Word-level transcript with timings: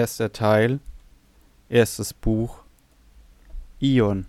Erster 0.00 0.32
Teil, 0.32 0.80
erstes 1.68 2.14
Buch, 2.14 2.64
Ion. 3.80 4.24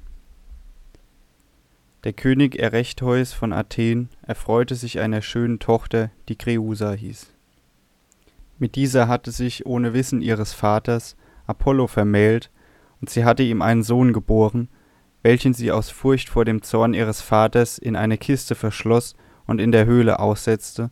Der 2.03 2.11
König 2.11 2.59
Erechtheus 2.59 3.31
von 3.31 3.53
Athen 3.53 4.09
erfreute 4.21 4.75
sich 4.75 4.99
einer 4.99 5.21
schönen 5.21 5.59
Tochter, 5.59 6.11
die 6.27 6.35
Kreusa 6.35 6.91
hieß. 6.91 7.31
Mit 8.59 8.75
dieser 8.75 9.07
hatte 9.07 9.31
sich 9.31 9.65
ohne 9.65 9.93
Wissen 9.93 10.21
ihres 10.21 10.51
Vaters 10.51 11.15
Apollo 11.47 11.87
vermählt, 11.87 12.51
und 12.99 13.09
sie 13.09 13.23
hatte 13.23 13.43
ihm 13.43 13.61
einen 13.61 13.83
Sohn 13.83 14.11
geboren, 14.11 14.67
welchen 15.23 15.53
sie 15.53 15.71
aus 15.71 15.89
Furcht 15.89 16.27
vor 16.27 16.43
dem 16.43 16.63
Zorn 16.63 16.93
ihres 16.93 17.21
Vaters 17.21 17.77
in 17.77 17.95
eine 17.95 18.17
Kiste 18.17 18.55
verschloss 18.55 19.15
und 19.47 19.61
in 19.61 19.71
der 19.71 19.85
Höhle 19.85 20.19
aussetzte, 20.19 20.91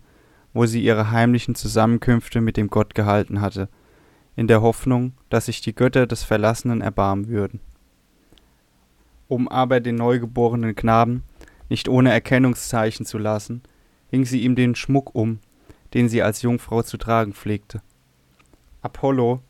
wo 0.53 0.65
sie 0.65 0.81
ihre 0.81 1.11
heimlichen 1.11 1.53
Zusammenkünfte 1.53 2.39
mit 2.39 2.55
dem 2.55 2.69
Gott 2.69 2.95
gehalten 2.95 3.41
hatte, 3.41 3.67
in 4.39 4.47
der 4.47 4.61
Hoffnung, 4.61 5.11
dass 5.27 5.47
sich 5.47 5.59
die 5.59 5.75
Götter 5.75 6.07
des 6.07 6.23
Verlassenen 6.23 6.79
erbarmen 6.79 7.27
würden. 7.27 7.59
Um 9.27 9.49
aber 9.49 9.81
den 9.81 9.95
neugeborenen 9.95 10.75
Knaben 10.75 11.23
nicht 11.67 11.89
ohne 11.89 12.13
Erkennungszeichen 12.13 13.05
zu 13.05 13.17
lassen, 13.17 13.63
hing 14.09 14.23
sie 14.23 14.41
ihm 14.43 14.55
den 14.55 14.75
Schmuck 14.75 15.13
um, 15.13 15.39
den 15.93 16.07
sie 16.07 16.23
als 16.23 16.41
Jungfrau 16.41 16.83
zu 16.83 16.95
tragen 16.95 17.33
pflegte. 17.33 17.81
Apollo, 18.81 19.41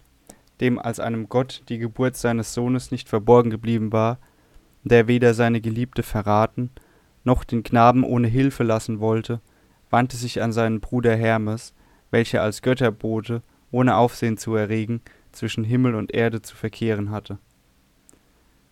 dem 0.60 0.80
als 0.80 1.00
einem 1.00 1.30
Gott 1.30 1.62
die 1.70 1.78
Geburt 1.78 2.16
seines 2.16 2.56
Sohnes 2.56 2.90
nicht 2.90 3.10
verborgen 3.10 3.52
geblieben 3.52 3.92
war, 3.92 4.18
der 4.84 5.08
weder 5.08 5.36
seine 5.36 5.62
Geliebte 5.62 6.02
verraten, 6.02 6.72
noch 7.24 7.44
den 7.44 7.62
Knaben 7.62 8.04
ohne 8.04 8.28
Hilfe 8.28 8.64
lassen 8.64 9.00
wollte, 9.00 9.40
wandte 9.92 10.18
sich 10.18 10.42
an 10.42 10.52
seinen 10.52 10.80
Bruder 10.80 11.16
Hermes, 11.16 11.76
welcher 12.10 12.42
als 12.42 12.64
Götterbote, 12.64 13.44
ohne 13.72 13.96
Aufsehen 13.96 14.38
zu 14.38 14.56
erregen, 14.56 15.02
zwischen 15.32 15.64
Himmel 15.64 15.96
und 15.96 16.14
Erde 16.14 16.42
zu 16.42 16.56
verkehren 16.56 17.12
hatte. 17.12 17.38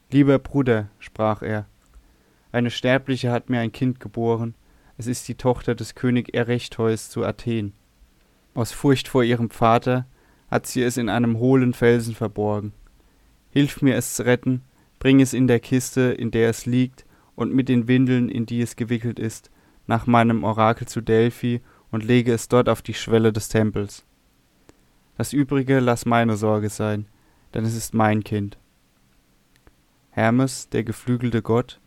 Lieber 0.09 0.39
Bruder, 0.39 0.89
sprach 0.99 1.41
er, 1.41 1.67
eine 2.51 2.71
Sterbliche 2.71 3.31
hat 3.31 3.49
mir 3.49 3.59
ein 3.59 3.71
Kind 3.71 3.99
geboren, 3.99 4.55
es 4.97 5.05
ist 5.05 5.27
die 5.27 5.35
Tochter 5.35 5.75
des 5.75 5.95
König 5.95 6.33
Erechtheus 6.33 7.09
zu 7.09 7.23
Athen. 7.23 7.73
Aus 8.55 8.71
Furcht 8.71 9.07
vor 9.07 9.23
ihrem 9.23 9.49
Vater 9.49 10.07
hat 10.49 10.65
sie 10.65 10.81
es 10.81 10.97
in 10.97 11.09
einem 11.09 11.37
hohlen 11.37 11.73
Felsen 11.73 12.15
verborgen. 12.15 12.73
Hilf 13.51 13.81
mir 13.81 13.95
es 13.95 14.15
zu 14.15 14.25
retten, 14.25 14.63
bring 14.97 15.19
es 15.21 15.33
in 15.33 15.47
der 15.47 15.59
Kiste, 15.59 16.01
in 16.01 16.31
der 16.31 16.49
es 16.49 16.65
liegt, 16.65 17.05
und 17.35 17.53
mit 17.53 17.69
den 17.69 17.87
Windeln, 17.87 18.29
in 18.29 18.47
die 18.47 18.61
es 18.61 18.75
gewickelt 18.75 19.19
ist, 19.19 19.51
nach 19.85 20.07
meinem 20.07 20.43
Orakel 20.43 20.87
zu 20.87 21.01
Delphi 21.01 21.61
und 21.91 22.03
lege 22.03 22.33
es 22.33 22.47
dort 22.47 22.67
auf 22.67 22.81
die 22.81 22.95
Schwelle 22.95 23.31
des 23.31 23.49
Tempels. 23.49 24.03
Das 25.17 25.33
übrige 25.33 25.79
lass 25.79 26.05
meine 26.05 26.37
Sorge 26.37 26.69
sein, 26.69 27.07
denn 27.53 27.65
es 27.65 27.75
ist 27.75 27.95
mein 27.95 28.23
Kind. 28.23 28.59
Hermes, 30.11 30.69
der 30.69 30.83
geflügelte 30.83 31.41
Gott, 31.41 31.79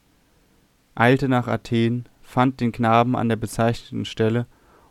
eilte 0.96 1.28
nach 1.28 1.46
Athen, 1.46 2.08
fand 2.22 2.60
den 2.60 2.72
Knaben 2.72 3.14
an 3.14 3.28
der 3.28 3.36
bezeichneten 3.36 4.04
Stelle 4.04 4.46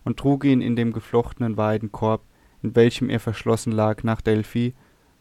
und 0.05 0.17
trug 0.17 0.45
ihn 0.45 0.61
in 0.61 0.77
dem 0.77 0.93
geflochtenen 0.93 1.57
Weidenkorb, 1.57 2.21
in 2.63 2.75
welchem 2.75 3.09
er 3.09 3.19
verschlossen 3.19 3.73
lag, 3.73 4.03
nach 4.03 4.21
Delphi, 4.21 4.73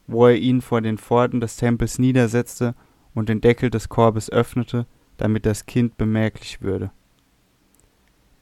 wo 0.06 0.27
er 0.27 0.37
ihn 0.37 0.61
vor 0.61 0.81
den 0.81 0.97
Pforten 0.97 1.41
des 1.41 1.56
Tempels 1.56 1.99
niedersetzte 1.99 2.75
und 3.15 3.29
den 3.29 3.41
Deckel 3.41 3.71
des 3.71 3.89
Korbes 3.89 4.31
öffnete, 4.31 4.87
damit 5.17 5.45
das 5.45 5.67
Kind 5.67 5.99
bemerklich 5.99 6.62
würde. 6.62 6.93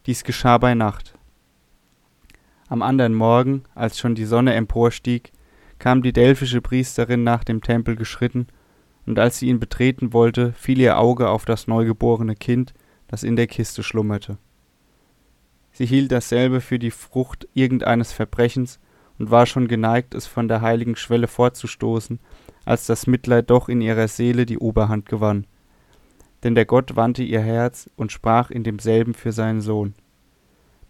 Dies 0.05 0.23
geschah 0.23 0.59
bei 0.59 0.75
Nacht. 0.75 1.16
Am 2.69 2.83
andern 2.83 3.15
Morgen, 3.15 3.63
als 3.75 3.99
schon 3.99 4.15
die 4.15 4.25
Sonne 4.25 4.55
emporstieg, 4.55 5.33
kam 5.79 6.03
die 6.03 6.13
delphische 6.13 6.61
Priesterin 6.61 7.23
nach 7.23 7.45
dem 7.45 7.63
Tempel 7.63 7.97
geschritten, 7.97 8.47
und 9.07 9.19
als 9.19 9.39
sie 9.39 9.49
ihn 9.49 9.61
betreten 9.61 10.13
wollte, 10.13 10.53
fiel 10.53 10.81
ihr 10.81 10.99
Auge 10.99 11.29
auf 11.29 11.45
das 11.45 11.69
neugeborene 11.69 12.35
Kind, 12.35 12.75
das 13.07 13.23
in 13.23 13.37
der 13.37 13.47
Kiste 13.47 13.85
schlummerte. 13.85 14.39
Sie 15.71 15.87
hielt 15.87 16.11
dasselbe 16.11 16.61
für 16.61 16.79
die 16.79 16.91
Frucht 16.91 17.47
irgendeines 17.55 18.13
Verbrechens 18.13 18.81
und 19.19 19.31
war 19.31 19.47
schon 19.47 19.69
geneigt, 19.69 20.15
es 20.15 20.27
von 20.27 20.49
der 20.49 20.61
heiligen 20.61 20.97
Schwelle 20.97 21.29
fortzustoßen, 21.29 22.19
als 22.65 22.87
das 22.87 23.07
Mitleid 23.07 23.51
doch 23.51 23.69
in 23.69 23.81
ihrer 23.81 24.09
Seele 24.09 24.45
die 24.45 24.59
Oberhand 24.59 25.07
gewann 25.07 25.47
denn 26.47 26.55
der 26.55 26.65
Gott 26.65 26.95
wandte 26.95 27.25
ihr 27.25 27.41
Herz 27.41 27.91
und 27.97 28.13
sprach 28.13 28.51
in 28.53 28.63
demselben 28.63 29.15
für 29.15 29.33
seinen 29.33 29.61
Sohn. 29.61 29.95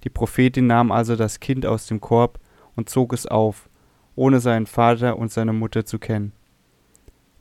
Die 0.06 0.10
Prophetin 0.10 0.68
nahm 0.68 0.92
also 0.92 1.16
das 1.16 1.40
Kind 1.40 1.66
aus 1.66 1.88
dem 1.88 2.00
Korb 2.00 2.38
und 2.76 2.88
zog 2.88 3.12
es 3.12 3.26
auf, 3.26 3.68
ohne 4.14 4.38
seinen 4.38 4.66
Vater 4.66 5.18
und 5.18 5.32
seine 5.32 5.52
Mutter 5.52 5.84
zu 5.84 5.98
kennen. 5.98 6.30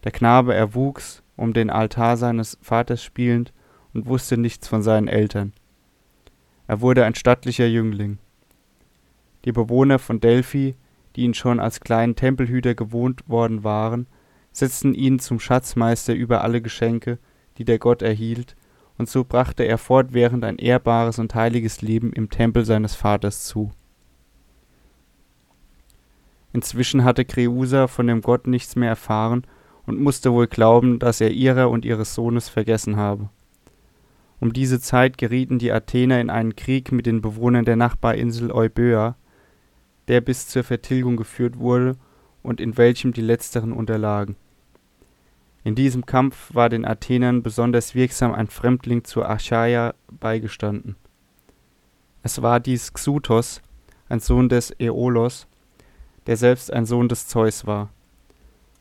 Der 0.03 0.11
Knabe 0.11 0.55
erwuchs, 0.55 1.21
um 1.35 1.53
den 1.53 1.69
Altar 1.69 2.17
seines 2.17 2.57
Vaters 2.63 3.03
spielend, 3.03 3.53
und 3.93 4.07
wusste 4.07 4.35
nichts 4.35 4.67
von 4.67 4.81
seinen 4.81 5.07
Eltern. 5.07 5.53
Er 6.65 6.81
wurde 6.81 7.05
ein 7.05 7.13
stattlicher 7.13 7.67
Jüngling. 7.67 8.17
Die 9.45 9.51
Bewohner 9.51 9.99
von 9.99 10.19
Delphi, 10.19 10.73
die 11.15 11.21
ihn 11.21 11.35
schon 11.35 11.59
als 11.59 11.81
kleinen 11.81 12.15
Tempelhüter 12.15 12.73
gewohnt 12.73 13.29
worden 13.29 13.63
waren, 13.63 14.07
setzten 14.51 14.95
ihn 14.95 15.19
zum 15.19 15.39
Schatzmeister 15.39 16.15
über 16.15 16.43
alle 16.43 16.63
Geschenke, 16.63 17.19
die 17.59 17.63
der 17.63 17.77
Gott 17.77 18.01
erhielt, 18.01 18.55
und 18.97 19.09
so 19.09 19.23
brachte 19.23 19.63
er 19.63 19.78
fortwährend 19.78 20.44
ein 20.45 20.57
ehrbares 20.57 21.19
und 21.19 21.35
heiliges 21.35 21.81
Leben 21.81 22.13
im 22.13 22.29
Tempel 22.29 22.66
seines 22.66 22.95
Vaters 22.95 23.44
zu. 23.44 23.72
Inzwischen 26.53 27.03
hatte 27.03 27.25
Kreusa 27.25 27.88
von 27.88 28.07
dem 28.07 28.22
Gott 28.22 28.47
nichts 28.47 28.78
mehr 28.78 28.89
erfahren 28.89 29.45
und 29.85 30.00
musste 30.00 30.31
wohl 30.31 30.47
glauben, 30.47 31.00
dass 31.00 31.19
er 31.19 31.31
ihrer 31.31 31.69
und 31.69 31.83
ihres 31.83 32.16
Sohnes 32.16 32.47
vergessen 32.47 32.95
habe. 32.95 33.29
Um 34.39 34.53
diese 34.53 34.79
Zeit 34.79 35.17
gerieten 35.17 35.59
die 35.59 35.72
Athener 35.72 36.19
in 36.22 36.29
einen 36.29 36.56
Krieg 36.56 36.91
mit 36.91 37.06
den 37.06 37.22
Bewohnern 37.22 37.66
der 37.66 37.75
Nachbarinsel 37.75 38.51
Euböa, 38.51 39.16
der 40.07 40.22
bis 40.22 40.47
zur 40.47 40.63
Vertilgung 40.63 41.17
geführt 41.17 41.57
wurde 41.57 41.97
und 42.44 42.62
in 42.62 42.77
welchem 42.77 43.12
die 43.12 43.22
letzteren 43.22 43.73
unterlagen. 43.73 44.35
In 45.65 45.73
diesem 45.73 46.05
Kampf 46.05 46.53
war 46.53 46.69
den 46.69 46.85
Athenern 46.85 47.41
besonders 47.41 47.95
wirksam 47.95 48.33
ein 48.33 48.45
Fremdling 48.45 49.03
zur 49.03 49.27
Achaia 49.27 49.95
beigestanden. 50.11 50.95
Es 52.21 52.43
war 52.43 52.59
dies 52.59 52.93
Xuthos, 52.93 53.63
ein 54.07 54.19
Sohn 54.19 54.47
des 54.47 54.69
Äolos, 54.79 55.47
der 56.27 56.37
selbst 56.37 56.71
ein 56.71 56.85
Sohn 56.85 57.09
des 57.09 57.27
Zeus 57.27 57.65
war. 57.65 57.89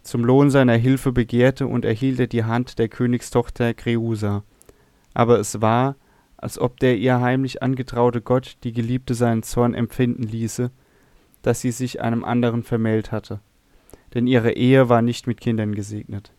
Zum 0.03 0.27
Lohn 0.27 0.51
seiner 0.51 0.77
Hilfe 0.77 1.11
begehrte 1.11 1.67
und 1.67 1.87
erhielt 1.87 2.21
er 2.21 2.27
die 2.27 2.45
Hand 2.45 2.79
der 2.79 2.89
Königstochter 2.89 3.73
Kreusa. 3.73 4.45
Aber 5.15 5.39
es 5.39 5.63
war, 5.63 5.97
als 6.37 6.59
ob 6.59 6.79
der 6.81 6.99
ihr 6.99 7.19
heimlich 7.19 7.63
angetraute 7.63 8.21
Gott 8.21 8.59
die 8.63 8.75
Geliebte 8.75 9.15
seinen 9.15 9.43
Zorn 9.43 9.73
empfinden 9.73 10.25
ließe, 10.25 10.71
dass 11.41 11.63
sie 11.63 11.71
sich 11.71 12.03
einem 12.03 12.25
anderen 12.25 12.63
vermählt 12.63 13.11
hatte. 13.11 13.41
Denn 14.13 14.27
ihre 14.27 14.53
Ehe 14.53 14.91
war 14.91 15.01
nicht 15.01 15.27
mit 15.27 15.41
Kindern 15.41 15.75
gesegnet. 15.75 16.34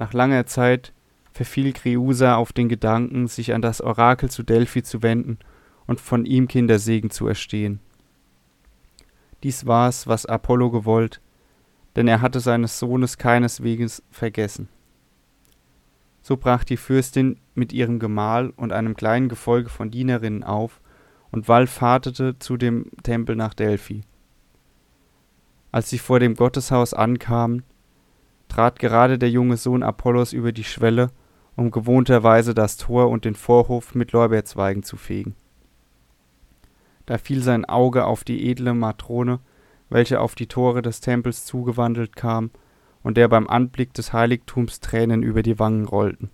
Nach 0.00 0.14
langer 0.14 0.46
Zeit 0.46 0.94
verfiel 1.30 1.74
Kreusa 1.74 2.36
auf 2.36 2.54
den 2.54 2.70
Gedanken, 2.70 3.28
sich 3.28 3.52
an 3.52 3.60
das 3.60 3.82
Orakel 3.82 4.30
zu 4.30 4.42
Delphi 4.42 4.82
zu 4.82 5.02
wenden 5.02 5.38
und 5.86 6.00
von 6.00 6.24
ihm 6.24 6.48
Kindersegen 6.48 7.10
zu 7.10 7.26
erstehen. 7.26 7.80
Dies 9.42 9.66
war's, 9.66 10.06
was 10.06 10.24
Apollo 10.24 10.70
gewollt, 10.70 11.20
denn 11.96 12.08
er 12.08 12.22
hatte 12.22 12.40
seines 12.40 12.78
Sohnes 12.78 13.18
keineswegs 13.18 14.02
vergessen. 14.10 14.70
So 16.22 16.38
brach 16.38 16.64
die 16.64 16.78
Fürstin 16.78 17.38
mit 17.54 17.74
ihrem 17.74 17.98
Gemahl 17.98 18.54
und 18.56 18.72
einem 18.72 18.96
kleinen 18.96 19.28
Gefolge 19.28 19.68
von 19.68 19.90
Dienerinnen 19.90 20.44
auf 20.44 20.80
und 21.30 21.46
wallfahrtete 21.46 22.38
zu 22.38 22.56
dem 22.56 22.90
Tempel 23.02 23.36
nach 23.36 23.52
Delphi. 23.52 24.00
Als 25.72 25.90
sie 25.90 25.98
vor 25.98 26.20
dem 26.20 26.36
Gotteshaus 26.36 26.94
ankamen, 26.94 27.64
trat 28.50 28.78
gerade 28.78 29.18
der 29.18 29.30
junge 29.30 29.56
Sohn 29.56 29.82
Apollos 29.82 30.34
über 30.34 30.52
die 30.52 30.64
Schwelle, 30.64 31.10
um 31.56 31.70
gewohnterweise 31.70 32.52
das 32.52 32.76
Tor 32.76 33.08
und 33.08 33.24
den 33.24 33.34
Vorhof 33.34 33.94
mit 33.94 34.12
Lorbeerzweigen 34.12 34.82
zu 34.82 34.96
fegen. 34.96 35.34
Da 37.06 37.16
fiel 37.16 37.42
sein 37.42 37.64
Auge 37.64 38.04
auf 38.04 38.24
die 38.24 38.50
edle 38.50 38.74
Matrone, 38.74 39.40
welche 39.88 40.20
auf 40.20 40.34
die 40.34 40.46
Tore 40.46 40.82
des 40.82 41.00
Tempels 41.00 41.44
zugewandelt 41.44 42.14
kam 42.14 42.50
und 43.02 43.16
der 43.16 43.28
beim 43.28 43.48
Anblick 43.48 43.94
des 43.94 44.12
Heiligtums 44.12 44.80
Tränen 44.80 45.22
über 45.22 45.42
die 45.42 45.58
Wangen 45.58 45.86
rollten. 45.86 46.30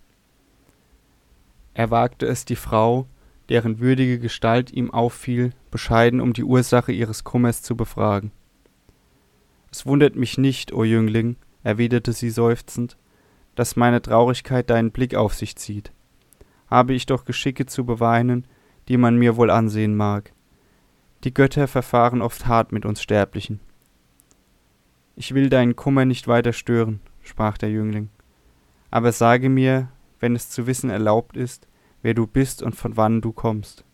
Er 1.74 1.90
wagte 1.90 2.26
es, 2.26 2.44
die 2.44 2.56
Frau, 2.56 3.06
deren 3.48 3.78
würdige 3.78 4.18
Gestalt 4.18 4.72
ihm 4.72 4.90
auffiel, 4.90 5.52
bescheiden 5.70 6.20
um 6.20 6.32
die 6.32 6.44
Ursache 6.44 6.92
ihres 6.92 7.24
Kummers 7.24 7.62
zu 7.62 7.76
befragen. 7.76 8.32
Es 9.70 9.86
wundert 9.86 10.16
mich 10.16 10.38
nicht, 10.38 10.72
o 10.72 10.84
Jüngling, 10.84 11.36
erwiderte 11.66 12.12
sie 12.12 12.30
seufzend, 12.30 12.96
dass 13.56 13.74
meine 13.74 14.00
Traurigkeit 14.00 14.70
deinen 14.70 14.92
Blick 14.92 15.16
auf 15.16 15.34
sich 15.34 15.56
zieht. 15.56 15.90
Habe 16.68 16.94
ich 16.94 17.06
doch 17.06 17.24
Geschicke 17.24 17.66
zu 17.66 17.84
beweinen, 17.84 18.46
die 18.86 18.96
man 18.96 19.16
mir 19.16 19.36
wohl 19.36 19.50
ansehen 19.50 19.96
mag. 19.96 20.32
Die 21.24 21.34
Götter 21.34 21.66
verfahren 21.66 22.22
oft 22.22 22.46
hart 22.46 22.70
mit 22.70 22.86
uns 22.86 23.02
Sterblichen. 23.02 23.58
Ich 25.16 25.34
will 25.34 25.50
deinen 25.50 25.74
Kummer 25.74 26.04
nicht 26.04 26.28
weiter 26.28 26.52
stören, 26.52 27.00
sprach 27.24 27.58
der 27.58 27.70
Jüngling. 27.70 28.10
Aber 28.92 29.10
sage 29.10 29.48
mir, 29.48 29.88
wenn 30.20 30.36
es 30.36 30.50
zu 30.50 30.68
wissen 30.68 30.88
erlaubt 30.88 31.36
ist, 31.36 31.66
wer 32.00 32.14
du 32.14 32.28
bist 32.28 32.62
und 32.62 32.76
von 32.76 32.96
wann 32.96 33.20
du 33.20 33.32
kommst. 33.32 33.84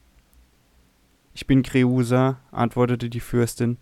Ich 1.33 1.47
bin 1.47 1.63
Kreusa, 1.63 2.39
antwortete 2.51 3.09
die 3.09 3.21
Fürstin. 3.21 3.79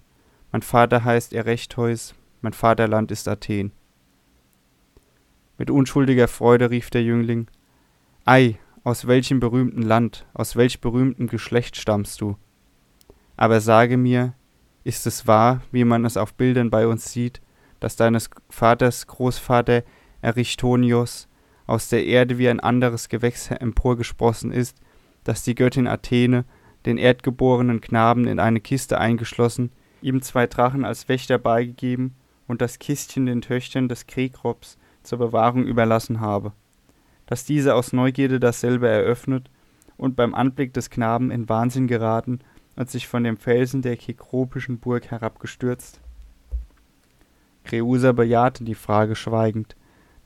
Mein 0.53 0.63
Vater 0.63 1.03
heißt 1.03 1.33
Erechtheus, 1.33 2.15
mein 2.41 2.53
Vaterland 2.53 3.11
ist 3.11 3.27
Athen. 3.27 3.73
Mit 5.61 5.71
unschuldiger 5.71 6.27
Freude 6.27 6.71
rief 6.71 6.89
der 6.89 7.03
Jüngling: 7.03 7.47
Ei, 8.25 8.59
aus 8.83 9.07
welchem 9.07 9.41
berühmten 9.41 9.83
Land, 9.83 10.25
aus 10.33 10.57
welch 10.57 10.81
berühmtem 10.81 11.27
Geschlecht 11.27 11.77
stammst 11.77 12.23
du? 12.23 12.39
Aber 13.37 13.61
sage 13.61 13.99
mir, 13.99 14.33
ist 14.85 15.07
es 15.07 15.27
wahr, 15.27 15.61
wie 15.71 15.85
man 15.85 16.07
es 16.07 16.17
auf 16.17 16.33
Bildern 16.33 16.71
bei 16.71 16.87
uns 16.87 17.13
sieht, 17.13 17.43
dass 17.79 17.95
deines 17.95 18.31
Vaters 18.49 19.07
Großvater 19.07 19.83
Erichtonios 20.23 21.29
aus 21.67 21.91
der 21.91 22.07
Erde 22.07 22.39
wie 22.39 22.49
ein 22.49 22.61
anderes 22.61 23.11
Gewächs 23.11 23.51
emporgesprossen 23.51 24.53
ist, 24.53 24.79
dass 25.25 25.43
die 25.43 25.55
Göttin 25.55 25.89
Athene 25.89 26.47
den 26.87 26.97
erdgeborenen 26.97 27.83
Knaben 27.83 28.27
in 28.27 28.41
eine 28.41 28.63
Kiste 28.63 28.97
eingeschlossen, 28.97 29.73
ihm 30.01 30.23
zwei 30.23 30.47
Drachen 30.47 30.87
als 30.87 31.11
Wächter 31.11 31.37
beigegeben 31.37 32.15
und 32.47 32.63
das 32.63 32.79
Kistchen 32.79 33.27
den 33.27 33.43
Töchtern 33.43 33.91
des 33.91 34.07
Krekrops 34.07 34.79
zur 35.03 35.19
Bewahrung 35.19 35.65
überlassen 35.65 36.21
habe, 36.21 36.53
dass 37.27 37.45
diese 37.45 37.75
aus 37.75 37.93
Neugierde 37.93 38.41
dasselbe 38.41 38.89
eröffnet 38.89 39.51
und 39.97 40.17
beim 40.17 40.35
Anblick 40.35 40.73
des 40.75 40.91
Knaben 40.91 41.31
in 41.31 41.49
Wahnsinn 41.49 41.87
geraten 41.87 42.41
und 42.77 42.91
sich 42.91 43.07
von 43.07 43.25
dem 43.25 43.37
Felsen 43.37 43.83
der 43.83 43.97
kekropischen 43.97 44.79
Burg 44.79 45.11
herabgestürzt? 45.11 46.01
Kreusa 47.65 48.13
bejahte 48.13 48.65
die 48.65 48.75
Frage 48.75 49.15
schweigend, 49.15 49.77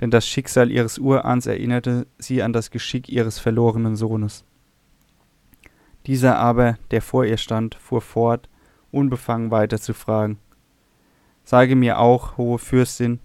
denn 0.00 0.10
das 0.10 0.26
Schicksal 0.26 0.70
ihres 0.70 0.98
Urahns 0.98 1.46
erinnerte 1.46 2.06
sie 2.18 2.42
an 2.42 2.52
das 2.52 2.70
Geschick 2.70 3.08
ihres 3.08 3.38
verlorenen 3.38 3.96
Sohnes. 3.96 4.44
Dieser 6.06 6.38
aber, 6.38 6.78
der 6.90 7.02
vor 7.02 7.24
ihr 7.24 7.38
stand, 7.38 7.74
fuhr 7.74 8.02
fort, 8.02 8.48
unbefangen 8.90 9.50
weiter 9.50 9.80
zu 9.80 9.94
fragen. 9.94 10.38
Sage 11.44 11.76
mir 11.76 11.98
auch, 11.98 12.36
hohe 12.36 12.58
Fürstin, 12.58 13.20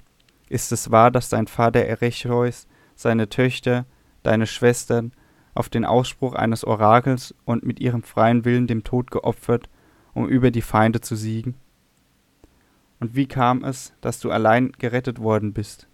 ist 0.49 0.71
es 0.71 0.91
wahr, 0.91 1.11
dass 1.11 1.29
dein 1.29 1.47
Vater 1.47 1.85
Erechtheus 1.85 2.67
seine 2.95 3.29
Töchter, 3.29 3.85
deine 4.23 4.47
Schwestern, 4.47 5.13
auf 5.53 5.69
den 5.69 5.85
Ausspruch 5.85 6.33
eines 6.33 6.63
Orakels 6.63 7.33
und 7.45 7.63
mit 7.63 7.79
ihrem 7.79 8.03
freien 8.03 8.45
Willen 8.45 8.67
dem 8.67 8.83
Tod 8.83 9.11
geopfert, 9.11 9.69
um 10.13 10.27
über 10.27 10.51
die 10.51 10.61
Feinde 10.61 11.01
zu 11.01 11.15
siegen? 11.15 11.55
Und 12.99 13.15
wie 13.15 13.27
kam 13.27 13.63
es, 13.63 13.93
dass 14.01 14.19
du 14.19 14.31
allein 14.31 14.71
gerettet 14.73 15.19
worden 15.19 15.53
bist? 15.53 15.87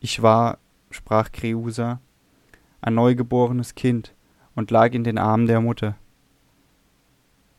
Ich 0.00 0.22
war, 0.22 0.58
sprach 0.90 1.32
Kreusa, 1.32 2.00
ein 2.80 2.94
neugeborenes 2.94 3.74
Kind 3.74 4.14
und 4.54 4.70
lag 4.70 4.92
in 4.92 5.04
den 5.04 5.18
Armen 5.18 5.46
der 5.46 5.60
Mutter. 5.60 5.96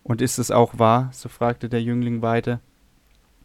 Und 0.03 0.21
ist 0.21 0.38
es 0.38 0.51
auch 0.51 0.79
wahr, 0.79 1.09
so 1.11 1.29
fragte 1.29 1.69
der 1.69 1.81
Jüngling 1.81 2.21
weiter, 2.21 2.61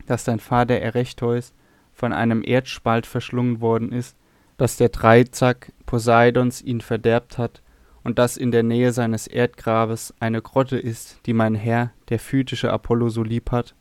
dass 0.06 0.25
dein 0.25 0.38
Vater 0.38 0.75
Erechtheus 0.75 1.54
von 1.93 2.12
einem 2.12 2.43
Erdspalt 2.43 3.06
verschlungen 3.06 3.61
worden 3.61 3.93
ist, 3.93 4.17
dass 4.56 4.77
der 4.77 4.91
Dreizack 4.91 5.73
Poseidons 5.87 6.62
ihn 6.62 6.81
verderbt 6.81 7.39
hat 7.39 7.62
und 8.05 8.19
dass 8.19 8.37
in 8.37 8.50
der 8.50 8.62
Nähe 8.62 8.93
seines 8.93 9.27
Erdgrabes 9.27 10.15
eine 10.21 10.43
Grotte 10.43 10.79
ist, 10.79 11.21
die 11.27 11.33
mein 11.33 11.55
Herr, 11.55 11.93
der 12.09 12.19
phytische 12.19 12.73
Apollo, 12.73 13.11
so 13.11 13.23
lieb 13.23 13.50
hat? 13.50 13.75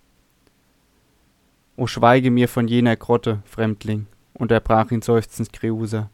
O 1.75 1.87
schweige 1.87 2.31
mir 2.31 2.47
von 2.47 2.67
jener 2.67 2.95
Grotte, 2.95 3.41
Fremdling, 3.45 4.07
unterbrach 4.33 4.91
ihn 4.91 5.01
seufzend 5.01 5.53
Kreusa. 5.53 6.09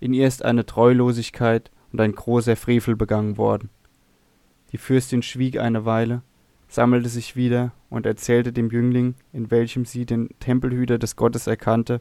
In 0.00 0.14
ihr 0.14 0.26
ist 0.26 0.44
eine 0.44 0.66
Treulosigkeit 0.66 1.70
und 1.92 2.00
ein 2.00 2.12
großer 2.12 2.56
Frevel 2.56 2.96
begangen 2.96 3.36
worden. 3.36 3.70
Die 4.72 4.78
Fürstin 4.78 5.22
schwieg 5.22 5.58
eine 5.58 5.84
Weile, 5.84 6.22
sammelte 6.72 7.10
sich 7.10 7.36
wieder 7.36 7.72
und 7.90 8.06
erzählte 8.06 8.50
dem 8.50 8.70
Jüngling, 8.70 9.14
in 9.34 9.50
welchem 9.50 9.84
sie 9.84 10.06
den 10.06 10.30
Tempelhüter 10.40 10.98
des 10.98 11.16
Gottes 11.16 11.46
erkannte, 11.46 12.00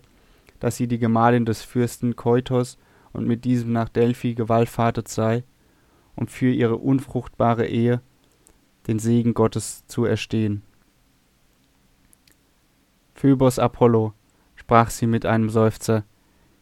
dass 0.62 0.77
sie 0.77 0.88
die 0.88 0.97
Gemahlin 0.97 1.45
des 1.45 1.62
Fürsten 1.62 2.15
Keutos 2.15 2.77
und 3.12 3.27
mit 3.27 3.44
diesem 3.44 3.73
nach 3.73 3.89
Delphi 3.89 4.33
gewallfahrtet 4.33 5.09
sei, 5.09 5.44
um 6.15 6.27
für 6.27 6.50
ihre 6.50 6.77
unfruchtbare 6.77 7.68
Ehe 7.68 8.01
den 8.88 8.97
Segen 8.97 9.33
Gottes 9.33 9.85
zu 9.88 10.06
erstehen. 10.06 10.62
Phöbos 13.13 13.59
Apollo, 13.59 14.13
sprach 14.56 14.89
sie 14.89 15.06
mit 15.06 15.25
einem 15.25 15.50
Seufzer, 15.50 16.06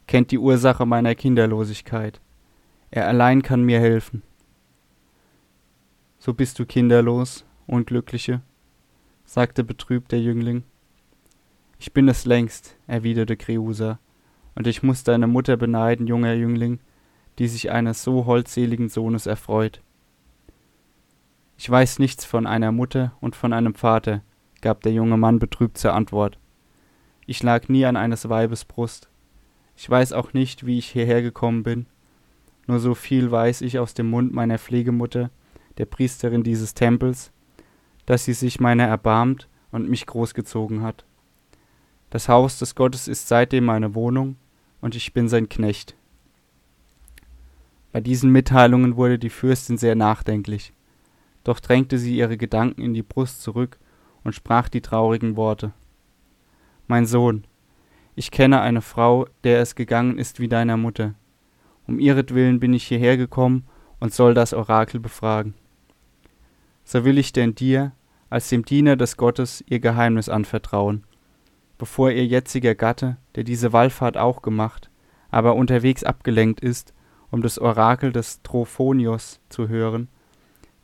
kennt 0.07 0.31
die 0.31 0.39
Ursache 0.39 0.88
meiner 0.88 1.13
Kinderlosigkeit. 1.13 2.19
Er 2.89 3.07
allein 3.07 3.44
kann 3.44 3.62
mir 3.62 3.79
helfen. 3.79 4.23
So 6.17 6.33
bist 6.33 6.57
du 6.57 6.65
kinderlos, 6.65 7.45
Unglückliche, 7.69 8.42
sagte 9.25 9.63
betrübt 9.63 10.12
der 10.12 10.19
Jüngling. 10.19 10.63
Ich 11.77 11.94
bin 11.94 12.07
es 12.07 12.25
längst, 12.25 12.75
erwiderte 12.88 13.38
Kreusa, 13.38 14.00
und 14.56 14.66
ich 14.66 14.81
muss 14.81 15.04
deine 15.04 15.27
Mutter 15.27 15.56
beneiden, 15.56 16.07
junger 16.07 16.33
Jüngling, 16.33 16.80
die 17.38 17.48
sich 17.48 17.69
eines 17.71 18.04
so 18.04 18.25
holdseligen 18.25 18.89
Sohnes 18.89 19.27
erfreut. 19.27 19.81
Ich 21.57 21.69
weiß 21.69 22.00
nichts 22.00 22.25
von 22.25 22.48
einer 22.48 22.71
Mutter 22.71 23.13
und 23.21 23.36
von 23.36 23.54
einem 23.54 23.75
Vater, 23.75 24.24
gab 24.62 24.81
der 24.81 24.92
junge 24.92 25.18
Mann 25.18 25.38
betrübt 25.38 25.77
zur 25.77 25.94
Antwort. 25.94 26.39
Ich 27.27 27.44
lag 27.44 27.69
nie 27.69 27.86
an 27.86 27.95
eines 27.95 28.27
Weibes 28.30 28.65
Brust. 28.65 29.10
Ich 29.75 29.88
weiß 29.88 30.13
auch 30.13 30.33
nicht, 30.33 30.65
wie 30.65 30.80
ich 30.80 30.88
hierher 30.88 31.22
gekommen 31.22 31.62
bin. 31.62 31.86
Nur 32.65 32.79
so 32.79 32.96
viel 32.96 33.29
weiß 33.29 33.62
ich 33.62 33.77
aus 33.77 33.93
dem 33.93 34.10
Mund 34.10 34.34
meiner 34.34 34.58
Pflegemutter, 34.58 35.29
der 35.77 35.86
Priesterin 35.86 36.43
dieses 36.43 36.74
Tempels, 36.74 37.32
dass 38.10 38.25
sie 38.25 38.34
sich 38.34 38.60
meiner 38.60 38.86
erbarmt 38.86 39.48
und 39.72 39.88
mich 39.88 40.08
großgezogen 40.08 40.82
hat. 40.82 41.06
Das 42.10 42.28
Haus 42.28 42.58
des 42.58 42.74
Gottes 42.74 43.08
ist 43.08 43.28
seitdem 43.28 43.66
meine 43.66 43.94
Wohnung, 43.94 44.38
und 44.82 44.96
ich 44.96 45.13
bin 45.13 45.30
sein 45.30 45.48
Knecht. 45.48 45.96
Bei 47.92 48.01
diesen 48.01 48.32
Mitteilungen 48.32 48.96
wurde 48.96 49.20
die 49.20 49.30
Fürstin 49.30 49.78
sehr 49.78 49.94
nachdenklich, 49.94 50.74
doch 51.44 51.60
drängte 51.60 52.00
sie 52.00 52.18
ihre 52.18 52.36
Gedanken 52.36 52.82
in 52.82 52.96
die 52.96 53.04
Brust 53.04 53.44
zurück 53.44 53.78
und 54.24 54.34
sprach 54.34 54.70
die 54.70 54.82
traurigen 54.82 55.36
Worte. 55.36 55.72
Mein 56.88 57.06
Sohn, 57.06 57.46
ich 58.16 58.32
kenne 58.32 58.62
eine 58.62 58.82
Frau, 58.82 59.28
der 59.44 59.62
es 59.62 59.75
gegangen 59.75 60.18
ist 60.18 60.39
wie 60.39 60.48
deiner 60.48 60.78
Mutter. 60.78 61.13
Um 61.86 62.00
ihretwillen 62.00 62.60
bin 62.60 62.74
ich 62.74 62.88
hierher 62.88 63.18
gekommen 63.18 63.68
und 64.00 64.16
soll 64.16 64.34
das 64.34 64.56
Orakel 64.56 65.00
befragen. 65.00 65.54
So 66.84 67.06
will 67.06 67.20
ich 67.20 67.34
denn 67.34 67.54
dir, 67.54 67.92
als 68.29 68.50
dem 68.50 68.63
Diener 68.63 68.95
des 68.95 69.17
Gottes 69.17 69.63
ihr 69.67 69.79
Geheimnis 69.79 70.29
anvertrauen, 70.29 71.03
bevor 71.77 72.12
ihr 72.12 72.25
jetziger 72.25 72.75
Gatte, 72.75 73.17
der 73.36 73.43
diese 73.43 73.74
Wallfahrt 73.74 74.17
auch 74.17 74.41
gemacht, 74.41 74.89
aber 75.31 75.55
unterwegs 75.55 76.03
abgelenkt 76.03 76.59
ist, 76.59 76.93
um 77.31 77.41
das 77.41 77.59
Orakel 77.59 78.12
des 78.12 78.41
Trophonios 78.41 79.39
zu 79.50 79.67
hören, 79.67 80.07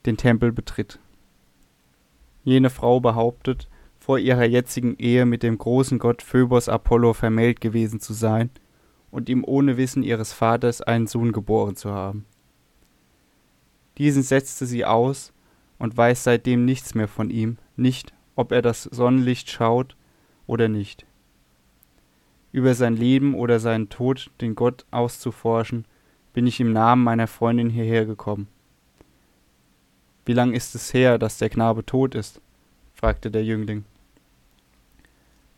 den 0.05 0.17
Tempel 0.17 0.51
betritt. 0.51 0.99
Jene 2.43 2.69
Frau 2.69 2.99
behauptet, 2.99 3.67
vor 3.97 4.19
ihrer 4.19 4.45
jetzigen 4.45 4.95
Ehe 4.97 5.25
mit 5.25 5.41
dem 5.41 5.57
großen 5.57 5.97
Gott 5.97 6.21
Phöbos 6.21 6.69
Apollo 6.69 7.13
vermählt 7.13 7.59
gewesen 7.59 7.99
zu 7.99 8.13
sein 8.13 8.51
und 9.09 9.29
ihm 9.29 9.43
ohne 9.43 9.77
Wissen 9.77 10.03
ihres 10.03 10.31
Vaters 10.31 10.81
einen 10.81 11.07
Sohn 11.07 11.31
geboren 11.31 11.75
zu 11.75 11.91
haben. 11.91 12.25
Diesen 13.97 14.21
setzte 14.21 14.67
sie 14.67 14.85
aus 14.85 15.33
und 15.77 15.95
weiß 15.95 16.23
seitdem 16.23 16.65
nichts 16.65 16.95
mehr 16.95 17.07
von 17.07 17.29
ihm, 17.29 17.57
nicht, 17.75 18.13
ob 18.35 18.51
er 18.51 18.61
das 18.61 18.83
Sonnenlicht 18.83 19.49
schaut 19.49 19.95
oder 20.47 20.67
nicht. 20.67 21.05
Über 22.51 22.73
sein 22.73 22.95
Leben 22.95 23.35
oder 23.35 23.59
seinen 23.59 23.89
Tod 23.89 24.31
den 24.41 24.55
Gott 24.55 24.85
auszuforschen, 24.91 25.85
bin 26.33 26.47
ich 26.47 26.59
im 26.59 26.71
Namen 26.73 27.03
meiner 27.03 27.27
Freundin 27.27 27.69
hierher 27.69 28.05
gekommen. 28.05 28.47
Wie 30.25 30.33
lang 30.33 30.53
ist 30.53 30.75
es 30.75 30.93
her, 30.93 31.17
dass 31.17 31.37
der 31.37 31.49
Knabe 31.49 31.85
tot 31.85 32.15
ist? 32.15 32.41
fragte 32.93 33.29
der 33.29 33.43
Jüngling. 33.43 33.85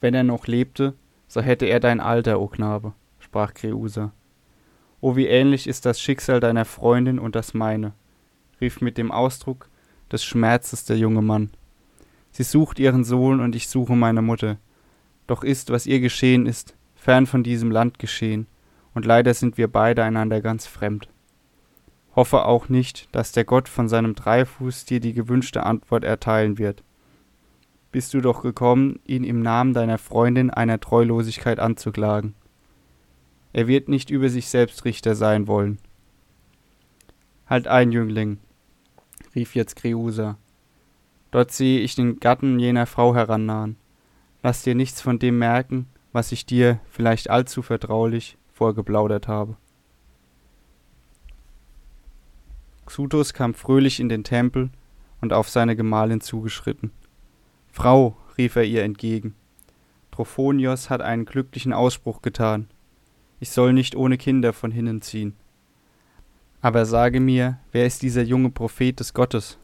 Wenn 0.02 0.14
er 0.14 0.24
noch 0.24 0.48
lebte, 0.48 0.94
so 1.28 1.42
hätte 1.42 1.66
er 1.66 1.80
dein 1.80 2.00
Alter, 2.00 2.40
o 2.40 2.48
Knabe, 2.48 2.94
sprach 3.20 3.54
Kreusa. 3.54 4.12
O 5.02 5.16
wie 5.16 5.28
ähnlich 5.28 5.68
ist 5.68 5.86
das 5.86 6.02
Schicksal 6.02 6.40
deiner 6.40 6.66
Freundin 6.66 7.20
und 7.20 7.36
das 7.36 7.54
meine, 7.54 7.94
rief 8.60 8.82
mit 8.82 8.98
dem 8.98 9.12
Ausdruck 9.12 9.70
des 10.12 10.24
Schmerzes 10.24 10.86
der 10.86 10.98
junge 10.98 11.22
Mann. 11.22 11.52
Sie 12.32 12.44
sucht 12.44 12.80
ihren 12.80 13.04
Sohn 13.04 13.40
und 13.40 13.56
ich 13.56 13.68
suche 13.68 13.96
meine 13.96 14.22
Mutter. 14.22 14.58
Doch 15.26 15.44
ist, 15.44 15.72
was 15.72 15.86
ihr 15.86 16.00
geschehen 16.00 16.46
ist, 16.46 16.76
fern 16.96 17.26
von 17.26 17.44
diesem 17.44 17.72
Land 17.72 18.00
geschehen, 18.00 18.48
und 18.94 19.06
leider 19.06 19.34
sind 19.34 19.58
wir 19.58 19.68
beide 19.68 20.04
einander 20.04 20.42
ganz 20.42 20.66
fremd. 20.66 21.10
Hoffe 22.16 22.46
auch 22.46 22.68
nicht, 22.68 23.10
dass 23.12 23.32
der 23.32 23.46
Gott 23.46 23.70
von 23.70 23.88
seinem 23.88 24.16
Dreifuß 24.16 24.86
dir 24.86 25.00
die 25.00 25.14
gewünschte 25.14 25.64
Antwort 25.64 26.04
erteilen 26.04 26.58
wird. 26.58 26.84
bist 27.92 28.14
du 28.14 28.22
doch 28.22 28.42
gekommen, 28.42 29.00
ihn 29.06 29.24
im 29.24 29.42
Namen 29.42 29.74
deiner 29.74 29.98
Freundin 29.98 30.50
einer 30.50 30.80
Treulosigkeit 30.80 31.60
anzuklagen. 31.60 32.36
Er 33.54 33.68
wird 33.68 33.88
nicht 33.88 34.10
über 34.10 34.30
sich 34.30 34.50
selbst 34.50 34.86
Richter 34.86 35.16
sein 35.16 35.48
wollen. 35.48 35.80
Halt 37.48 37.68
ein, 37.68 37.92
Jüngling, 37.92 38.40
rief 39.38 39.56
jetzt 39.56 39.76
Kreusa. 39.76 40.38
Dort 41.30 41.52
sehe 41.52 41.80
ich 41.80 41.94
den 41.94 42.20
Gatten 42.20 42.60
jener 42.60 42.88
Frau 42.88 43.14
herannahen. 43.14 43.78
Lass 44.42 44.64
dir 44.64 44.74
nichts 44.74 45.00
von 45.00 45.20
dem 45.20 45.38
merken, 45.38 45.88
was 46.12 46.32
ich 46.32 46.48
dir, 46.48 46.80
vielleicht 46.90 47.30
allzu 47.30 47.62
vertraulich, 47.62 48.38
vorgeplaudert 48.52 49.28
habe. 49.28 49.56
Xuthus 52.88 53.34
kam 53.34 53.54
fröhlich 53.54 54.00
in 54.00 54.10
den 54.10 54.24
Tempel 54.24 54.72
und 55.22 55.34
auf 55.34 55.50
seine 55.50 55.76
Gemahlin 55.76 56.22
zugeschritten. 56.22 56.92
Frau, 57.72 58.18
rief 58.40 58.56
er 58.56 58.64
ihr 58.64 58.84
entgegen, 58.84 59.36
Trophonios 60.12 60.90
hat 60.90 61.02
einen 61.02 61.26
glücklichen 61.26 61.74
Ausspruch 61.74 62.24
getan. 62.24 62.70
Ich 63.40 63.52
soll 63.52 63.74
nicht 63.74 63.96
ohne 63.96 64.18
Kinder 64.18 64.52
von 64.52 64.72
hinnen 64.72 65.04
ziehen. 65.04 65.36
Aber 66.62 66.86
sage 66.86 67.20
mir, 67.20 67.60
wer 67.72 67.86
ist 67.86 68.02
dieser 68.02 68.24
junge 68.24 68.50
Prophet 68.50 69.00
des 69.00 69.14
Gottes? 69.14 69.58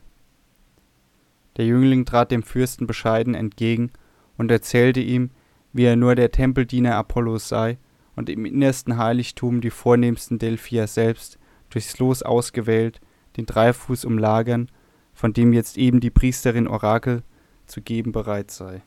Der 1.58 1.66
Jüngling 1.66 2.06
trat 2.06 2.32
dem 2.32 2.44
Fürsten 2.44 2.88
bescheiden 2.88 3.36
entgegen 3.36 3.92
und 4.38 4.52
erzählte 4.52 5.00
ihm, 5.00 5.32
wie 5.72 5.86
er 5.86 5.96
nur 5.96 6.16
der 6.16 6.32
Tempeldiener 6.32 6.96
Apollos 6.96 7.50
sei 7.50 7.78
und 8.16 8.30
im 8.30 8.46
innersten 8.46 8.98
Heiligtum 8.98 9.62
die 9.62 9.70
vornehmsten 9.70 10.40
Delphier 10.40 10.88
selbst 10.88 11.40
durchs 11.70 11.98
Los 12.00 12.22
ausgewählt 12.22 13.02
den 13.38 13.46
Dreifuß 13.46 14.06
umlagern, 14.06 14.70
von 15.14 15.34
dem 15.34 15.54
jetzt 15.54 15.78
eben 15.78 16.00
die 16.00 16.12
Priesterin 16.12 16.68
Orakel 16.68 17.24
zu 17.66 17.82
geben 17.82 18.12
bereit 18.12 18.52
sei. 18.52 18.84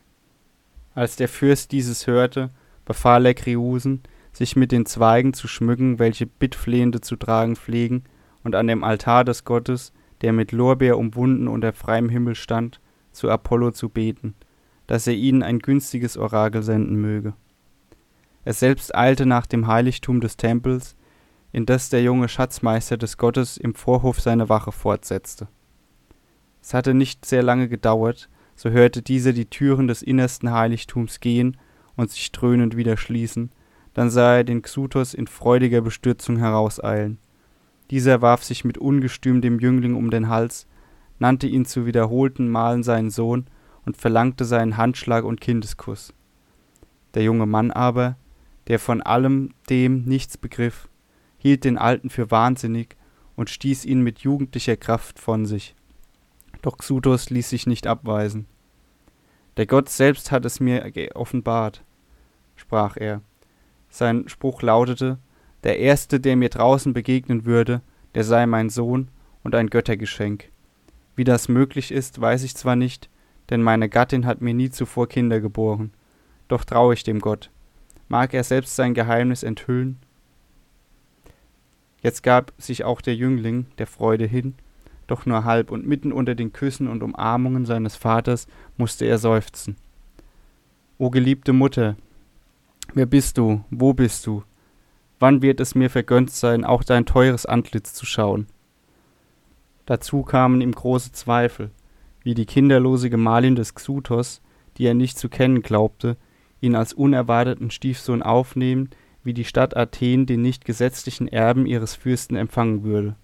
Als 0.93 1.15
der 1.15 1.27
Fürst 1.27 1.71
dieses 1.71 2.07
hörte, 2.07 2.49
befahl 2.85 3.25
er 3.25 3.33
Kreusen, 3.33 4.03
sich 4.37 4.55
mit 4.55 4.71
den 4.71 4.85
Zweigen 4.85 5.33
zu 5.33 5.47
schmücken, 5.47 5.97
welche 5.97 6.27
Bittflehende 6.27 7.01
zu 7.01 7.15
tragen 7.15 7.55
pflegen, 7.55 8.03
und 8.43 8.53
an 8.55 8.67
dem 8.67 8.83
Altar 8.83 9.25
des 9.25 9.43
Gottes, 9.43 9.91
der 10.21 10.31
mit 10.31 10.51
Lorbeer 10.51 10.97
umwunden 10.97 11.47
unter 11.47 11.73
freiem 11.73 12.07
Himmel 12.07 12.35
stand, 12.35 12.79
zu 13.11 13.29
Apollo 13.29 13.71
zu 13.71 13.89
beten, 13.89 14.35
dass 14.85 15.07
er 15.07 15.15
ihnen 15.15 15.41
ein 15.41 15.59
günstiges 15.59 16.17
Orakel 16.17 16.61
senden 16.61 16.95
möge. 17.01 17.33
Er 18.45 18.53
selbst 18.53 18.95
eilte 18.95 19.25
nach 19.25 19.47
dem 19.47 19.65
Heiligtum 19.67 20.21
des 20.21 20.37
Tempels, 20.37 20.95
indes 21.51 21.89
der 21.89 22.03
junge 22.03 22.29
Schatzmeister 22.29 22.95
des 22.95 23.17
Gottes 23.17 23.57
im 23.57 23.73
Vorhof 23.73 24.21
seine 24.21 24.49
Wache 24.49 24.71
fortsetzte. 24.71 25.47
Es 26.61 26.75
hatte 26.75 26.93
nicht 26.93 27.25
sehr 27.25 27.41
lange 27.41 27.67
gedauert, 27.67 28.29
so 28.55 28.69
hörte 28.69 29.01
dieser 29.01 29.33
die 29.33 29.49
Türen 29.49 29.87
des 29.87 30.03
innersten 30.03 30.51
Heiligtums 30.51 31.19
gehen 31.19 31.57
und 31.95 32.11
sich 32.11 32.31
dröhnend 32.31 32.77
wieder 32.77 32.97
schließen, 32.97 33.51
dann 33.97 34.11
sah 34.11 34.35
er 34.35 34.43
den 34.43 34.61
Xuthos 34.61 35.15
in 35.15 35.25
freudiger 35.25 35.81
Bestürzung 35.81 36.37
herauseilen. 36.37 37.17
Dieser 37.89 38.21
warf 38.21 38.43
sich 38.43 38.63
mit 38.63 38.77
Ungestüm 38.77 39.41
dem 39.41 39.59
Jüngling 39.59 39.95
um 39.95 40.11
den 40.11 40.29
Hals, 40.29 40.67
nannte 41.17 41.47
ihn 41.47 41.65
zu 41.65 41.87
wiederholten 41.87 42.47
Malen 42.47 42.83
seinen 42.83 43.09
Sohn 43.09 43.47
und 43.87 43.97
verlangte 43.97 44.45
seinen 44.45 44.77
Handschlag 44.77 45.23
und 45.23 45.41
Kindeskuss. 45.41 46.13
Der 47.15 47.23
junge 47.23 47.47
Mann 47.47 47.71
aber, 47.71 48.17
der 48.67 48.77
von 48.77 49.01
allem 49.01 49.49
dem 49.67 50.03
nichts 50.03 50.37
begriff, 50.37 50.89
hielt 51.39 51.63
den 51.63 51.79
Alten 51.79 52.11
für 52.11 52.29
wahnsinnig 52.29 52.95
und 53.35 53.49
stieß 53.49 53.83
ihn 53.85 54.01
mit 54.01 54.19
jugendlicher 54.19 54.77
Kraft 54.77 55.17
von 55.17 55.47
sich. 55.47 55.75
Doch 56.61 56.77
Xuthos 56.77 57.31
ließ 57.31 57.49
sich 57.49 57.65
nicht 57.65 57.87
abweisen. 57.87 58.45
Der 59.57 59.65
Gott 59.65 59.89
selbst 59.89 60.31
hat 60.31 60.45
es 60.45 60.59
mir 60.59 60.85
offenbart, 61.15 61.83
sprach 62.55 62.95
er. 62.95 63.23
Sein 63.89 64.27
Spruch 64.27 64.61
lautete, 64.61 65.17
der 65.63 65.79
Erste, 65.79 66.19
der 66.19 66.35
mir 66.35 66.49
draußen 66.49 66.93
begegnen 66.93 67.45
würde, 67.45 67.81
der 68.15 68.23
sei 68.23 68.45
mein 68.45 68.69
Sohn 68.69 69.09
und 69.43 69.55
ein 69.55 69.69
Göttergeschenk. 69.69 70.49
Wie 71.15 71.23
das 71.23 71.49
möglich 71.49 71.91
ist, 71.91 72.21
weiß 72.21 72.43
ich 72.43 72.55
zwar 72.55 72.75
nicht, 72.75 73.09
denn 73.49 73.61
meine 73.61 73.89
Gattin 73.89 74.25
hat 74.25 74.41
mir 74.41 74.53
nie 74.53 74.69
zuvor 74.69 75.07
Kinder 75.07 75.39
geboren. 75.39 75.91
Doch 76.47 76.63
traue 76.63 76.93
ich 76.93 77.03
dem 77.03 77.19
Gott. 77.19 77.49
Mag 78.07 78.33
er 78.33 78.43
selbst 78.43 78.75
sein 78.75 78.93
Geheimnis 78.93 79.43
enthüllen? 79.43 79.97
Jetzt 82.01 82.23
gab 82.23 82.53
sich 82.57 82.83
auch 82.83 83.01
der 83.01 83.15
Jüngling 83.15 83.65
der 83.77 83.87
Freude 83.87 84.25
hin 84.25 84.55
doch 85.07 85.25
nur 85.25 85.45
halb, 85.45 85.71
und 85.71 85.87
mitten 85.87 86.11
unter 86.11 86.35
den 86.35 86.53
Küssen 86.53 86.87
und 86.87 87.01
Umarmungen 87.01 87.65
seines 87.65 87.95
Vaters 87.95 88.47
musste 88.75 89.05
er 89.05 89.17
seufzen. 89.17 89.77
O 90.97 91.09
geliebte 91.09 91.53
Mutter, 91.53 91.95
wer 92.93 93.05
bist 93.05 93.37
du, 93.37 93.63
wo 93.69 93.93
bist 93.93 94.25
du? 94.25 94.43
Wann 95.19 95.41
wird 95.41 95.59
es 95.59 95.75
mir 95.75 95.89
vergönnt 95.89 96.31
sein, 96.31 96.63
auch 96.63 96.83
dein 96.83 97.05
teures 97.05 97.45
Antlitz 97.45 97.93
zu 97.93 98.05
schauen? 98.05 98.47
Dazu 99.85 100.21
kamen 100.21 100.61
ihm 100.61 100.73
große 100.73 101.11
Zweifel, 101.11 101.71
wie 102.23 102.33
die 102.33 102.45
kinderlose 102.45 103.09
Gemahlin 103.09 103.55
des 103.55 103.73
Xuthos, 103.73 104.41
die 104.77 104.85
er 104.85 104.93
nicht 104.93 105.17
zu 105.17 105.29
kennen 105.29 105.61
glaubte, 105.61 106.17
ihn 106.61 106.75
als 106.75 106.93
unerwarteten 106.93 107.71
Stiefsohn 107.71 108.21
aufnehmen, 108.21 108.89
wie 109.23 109.33
die 109.33 109.45
Stadt 109.45 109.75
Athen 109.75 110.25
den 110.25 110.41
nicht 110.41 110.65
gesetzlichen 110.65 111.27
Erben 111.27 111.65
ihres 111.65 111.95
Fürsten 111.95 112.35
empfangen 112.35 112.83
würde. 112.83 113.15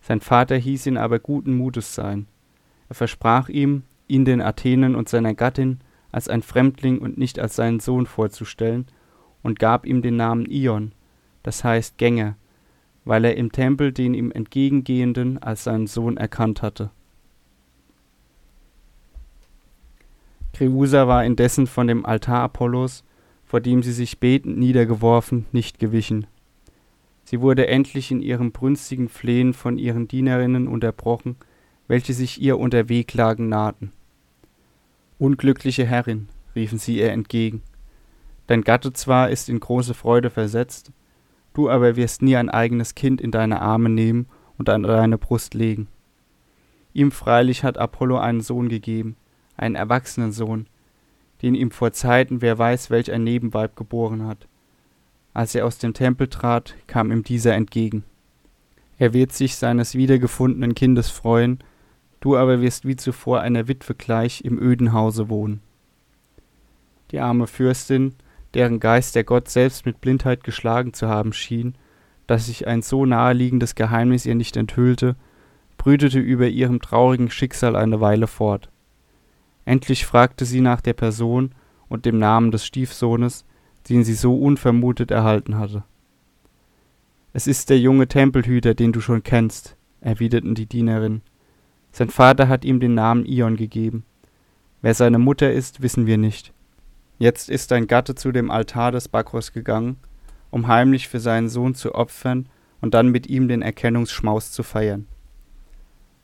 Sein 0.00 0.20
Vater 0.20 0.56
hieß 0.56 0.86
ihn 0.86 0.96
aber 0.96 1.18
guten 1.18 1.56
Mutes 1.56 1.94
sein. 1.94 2.26
Er 2.88 2.94
versprach 2.94 3.48
ihm, 3.48 3.82
ihn 4.06 4.24
den 4.24 4.40
Athenen 4.40 4.94
und 4.94 5.08
seiner 5.08 5.34
Gattin 5.34 5.80
als 6.12 6.28
ein 6.28 6.42
Fremdling 6.42 6.98
und 6.98 7.18
nicht 7.18 7.38
als 7.38 7.56
seinen 7.56 7.80
Sohn 7.80 8.06
vorzustellen, 8.06 8.86
und 9.42 9.58
gab 9.58 9.86
ihm 9.86 10.02
den 10.02 10.16
Namen 10.16 10.46
Ion, 10.46 10.92
das 11.42 11.62
heißt 11.64 11.96
Gänger, 11.98 12.36
weil 13.04 13.24
er 13.24 13.36
im 13.36 13.52
Tempel 13.52 13.92
den 13.92 14.14
ihm 14.14 14.30
entgegengehenden 14.30 15.38
als 15.38 15.64
seinen 15.64 15.86
Sohn 15.86 16.16
erkannt 16.16 16.60
hatte. 16.60 16.90
Kreusa 20.52 21.06
war 21.06 21.24
indessen 21.24 21.66
von 21.66 21.86
dem 21.86 22.04
Altar 22.04 22.42
Apollos, 22.42 23.04
vor 23.44 23.60
dem 23.60 23.82
sie 23.82 23.92
sich 23.92 24.18
betend 24.18 24.58
niedergeworfen, 24.58 25.46
nicht 25.52 25.78
gewichen. 25.78 26.26
Sie 27.24 27.40
wurde 27.40 27.68
endlich 27.68 28.10
in 28.10 28.20
ihrem 28.20 28.52
brünstigen 28.52 29.08
Flehen 29.08 29.54
von 29.54 29.78
ihren 29.78 30.08
Dienerinnen 30.08 30.66
unterbrochen, 30.66 31.36
welche 31.86 32.12
sich 32.12 32.40
ihr 32.40 32.58
unter 32.58 32.88
Wehklagen 32.88 33.48
nahten. 33.48 33.92
Unglückliche 35.18 35.84
Herrin, 35.84 36.28
riefen 36.54 36.78
sie 36.78 36.98
ihr 36.98 37.10
entgegen, 37.10 37.62
dein 38.46 38.62
Gatte 38.62 38.92
zwar 38.92 39.30
ist 39.30 39.48
in 39.48 39.58
große 39.58 39.94
Freude 39.94 40.30
versetzt, 40.30 40.92
du 41.54 41.68
aber 41.68 41.96
wirst 41.96 42.22
nie 42.22 42.36
ein 42.36 42.48
eigenes 42.48 42.94
Kind 42.94 43.20
in 43.20 43.32
deine 43.32 43.60
Arme 43.60 43.88
nehmen 43.88 44.26
und 44.58 44.68
an 44.68 44.84
deine 44.84 45.18
Brust 45.18 45.54
legen. 45.54 45.88
Ihm 46.92 47.10
freilich 47.10 47.64
hat 47.64 47.78
Apollo 47.78 48.18
einen 48.18 48.40
Sohn 48.40 48.68
gegeben, 48.68 49.16
einen 49.56 49.74
erwachsenen 49.74 50.30
Sohn, 50.30 50.68
den 51.42 51.54
ihm 51.54 51.72
vor 51.72 51.92
Zeiten 51.92 52.40
wer 52.40 52.58
weiß 52.58 52.90
welch 52.90 53.10
ein 53.12 53.24
Nebenweib 53.24 53.76
geboren 53.76 54.24
hat. 54.26 54.46
Als 55.34 55.54
er 55.54 55.66
aus 55.66 55.78
dem 55.78 55.94
Tempel 55.94 56.28
trat, 56.28 56.74
kam 56.86 57.12
ihm 57.12 57.22
dieser 57.22 57.54
entgegen. 57.54 58.04
Er 58.98 59.12
wird 59.12 59.32
sich 59.32 59.56
seines 59.56 59.94
wiedergefundenen 59.94 60.74
Kindes 60.74 61.10
freuen, 61.10 61.58
du 62.20 62.36
aber 62.36 62.60
wirst 62.60 62.86
wie 62.86 62.96
zuvor 62.96 63.40
einer 63.40 63.68
Witwe 63.68 63.94
gleich 63.94 64.44
im 64.44 64.60
öden 64.60 64.92
Hause 64.92 65.28
wohnen. 65.28 65.60
Die 67.10 67.20
arme 67.20 67.46
Fürstin, 67.46 68.14
deren 68.54 68.80
Geist 68.80 69.14
der 69.14 69.24
Gott 69.24 69.48
selbst 69.48 69.86
mit 69.86 70.00
Blindheit 70.00 70.44
geschlagen 70.44 70.92
zu 70.92 71.08
haben 71.08 71.32
schien, 71.32 71.74
dass 72.26 72.46
sich 72.46 72.66
ein 72.66 72.82
so 72.82 73.06
naheliegendes 73.06 73.74
Geheimnis 73.74 74.26
ihr 74.26 74.34
nicht 74.34 74.56
enthüllte, 74.56 75.16
brütete 75.78 76.18
über 76.18 76.48
ihrem 76.48 76.80
traurigen 76.80 77.30
Schicksal 77.30 77.76
eine 77.76 78.00
Weile 78.00 78.26
fort. 78.26 78.68
Endlich 79.64 80.06
fragte 80.06 80.44
sie 80.44 80.60
nach 80.60 80.80
der 80.80 80.94
Person 80.94 81.54
und 81.88 82.04
dem 82.04 82.18
Namen 82.18 82.50
des 82.50 82.66
Stiefsohnes, 82.66 83.44
den 83.88 84.04
sie 84.04 84.14
so 84.14 84.36
unvermutet 84.36 85.10
erhalten 85.10 85.56
hatte. 85.58 85.84
Es 87.32 87.46
ist 87.46 87.70
der 87.70 87.78
junge 87.78 88.08
Tempelhüter, 88.08 88.74
den 88.74 88.92
du 88.92 89.00
schon 89.00 89.22
kennst, 89.22 89.76
erwiderten 90.00 90.54
die 90.54 90.66
Dienerinnen. 90.66 91.22
Sein 91.92 92.10
Vater 92.10 92.48
hat 92.48 92.64
ihm 92.64 92.80
den 92.80 92.94
Namen 92.94 93.24
Ion 93.24 93.56
gegeben. 93.56 94.04
Wer 94.82 94.94
seine 94.94 95.18
Mutter 95.18 95.52
ist, 95.52 95.82
wissen 95.82 96.06
wir 96.06 96.18
nicht. 96.18 96.52
Jetzt 97.18 97.50
ist 97.50 97.70
dein 97.70 97.88
Gatte 97.88 98.14
zu 98.14 98.30
dem 98.30 98.50
Altar 98.50 98.92
des 98.92 99.08
Bakros 99.08 99.52
gegangen, 99.52 99.96
um 100.50 100.68
heimlich 100.68 101.08
für 101.08 101.18
seinen 101.18 101.48
Sohn 101.48 101.74
zu 101.74 101.94
opfern 101.94 102.48
und 102.80 102.94
dann 102.94 103.08
mit 103.08 103.26
ihm 103.26 103.48
den 103.48 103.62
Erkennungsschmaus 103.62 104.52
zu 104.52 104.62
feiern. 104.62 105.06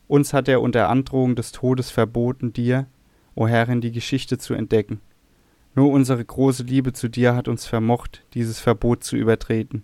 Uns 0.06 0.32
hat 0.32 0.48
er 0.48 0.60
unter 0.60 0.88
Androhung 0.88 1.34
des 1.34 1.50
Todes 1.50 1.90
verboten, 1.90 2.52
dir, 2.52 2.86
o 3.34 3.48
Herrin, 3.48 3.80
die 3.80 3.90
Geschichte 3.90 4.38
zu 4.38 4.54
entdecken. 4.54 5.00
Nur 5.74 5.90
unsere 5.90 6.24
große 6.24 6.62
Liebe 6.62 6.92
zu 6.92 7.08
dir 7.08 7.34
hat 7.34 7.48
uns 7.48 7.66
vermocht, 7.66 8.24
dieses 8.34 8.60
Verbot 8.60 9.02
zu 9.02 9.16
übertreten. 9.16 9.82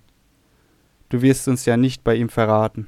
Du 1.08 1.22
wirst 1.22 1.48
uns 1.48 1.64
ja 1.64 1.76
nicht 1.76 2.04
bei 2.04 2.14
ihm 2.14 2.28
verraten. 2.28 2.86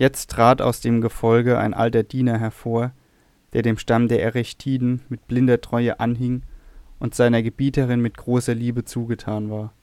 Jetzt 0.00 0.30
trat 0.30 0.62
aus 0.62 0.80
dem 0.80 1.02
Gefolge 1.02 1.58
ein 1.58 1.74
alter 1.74 2.02
Diener 2.02 2.38
hervor, 2.38 2.92
der 3.52 3.60
dem 3.60 3.76
Stamm 3.76 4.08
der 4.08 4.22
Erechtiden 4.22 5.02
mit 5.10 5.28
blinder 5.28 5.60
Treue 5.60 6.00
anhing 6.00 6.42
und 6.98 7.14
seiner 7.14 7.42
Gebieterin 7.42 8.00
mit 8.00 8.16
großer 8.16 8.54
Liebe 8.54 8.86
zugetan 8.86 9.50
war. 9.50 9.74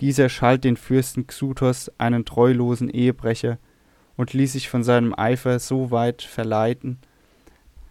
Dieser 0.00 0.28
schalt 0.28 0.64
den 0.64 0.76
Fürsten 0.76 1.28
Xuthos, 1.28 1.88
einen 1.98 2.24
treulosen 2.24 2.90
Ehebrecher, 2.90 3.58
und 4.16 4.32
ließ 4.32 4.54
sich 4.54 4.68
von 4.68 4.82
seinem 4.82 5.14
Eifer 5.16 5.60
so 5.60 5.92
weit 5.92 6.22
verleiten, 6.22 6.98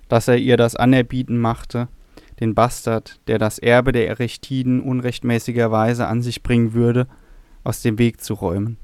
dass 0.10 0.28
er 0.28 0.38
ihr 0.38 0.58
das 0.58 0.76
Anerbieten 0.76 1.38
machte, 1.38 1.88
den 2.42 2.56
Bastard, 2.56 3.22
der 3.28 3.40
das 3.40 3.58
Erbe 3.58 3.94
der 3.94 4.10
Erechtiden 4.10 4.82
unrechtmäßigerweise 4.82 6.08
an 6.08 6.22
sich 6.22 6.44
bringen 6.44 6.74
würde, 6.74 7.08
aus 7.64 7.82
dem 7.82 8.00
Weg 8.00 8.20
zu 8.20 8.34
räumen. 8.34 8.76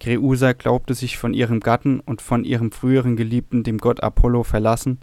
Kreusa 0.00 0.52
glaubte 0.52 0.94
sich 0.94 1.16
von 1.16 1.34
ihrem 1.34 1.60
Gatten 1.60 2.00
und 2.00 2.20
von 2.20 2.44
ihrem 2.44 2.70
früheren 2.70 3.16
Geliebten, 3.16 3.62
dem 3.62 3.78
Gott 3.78 4.02
Apollo, 4.02 4.44
verlassen, 4.44 4.98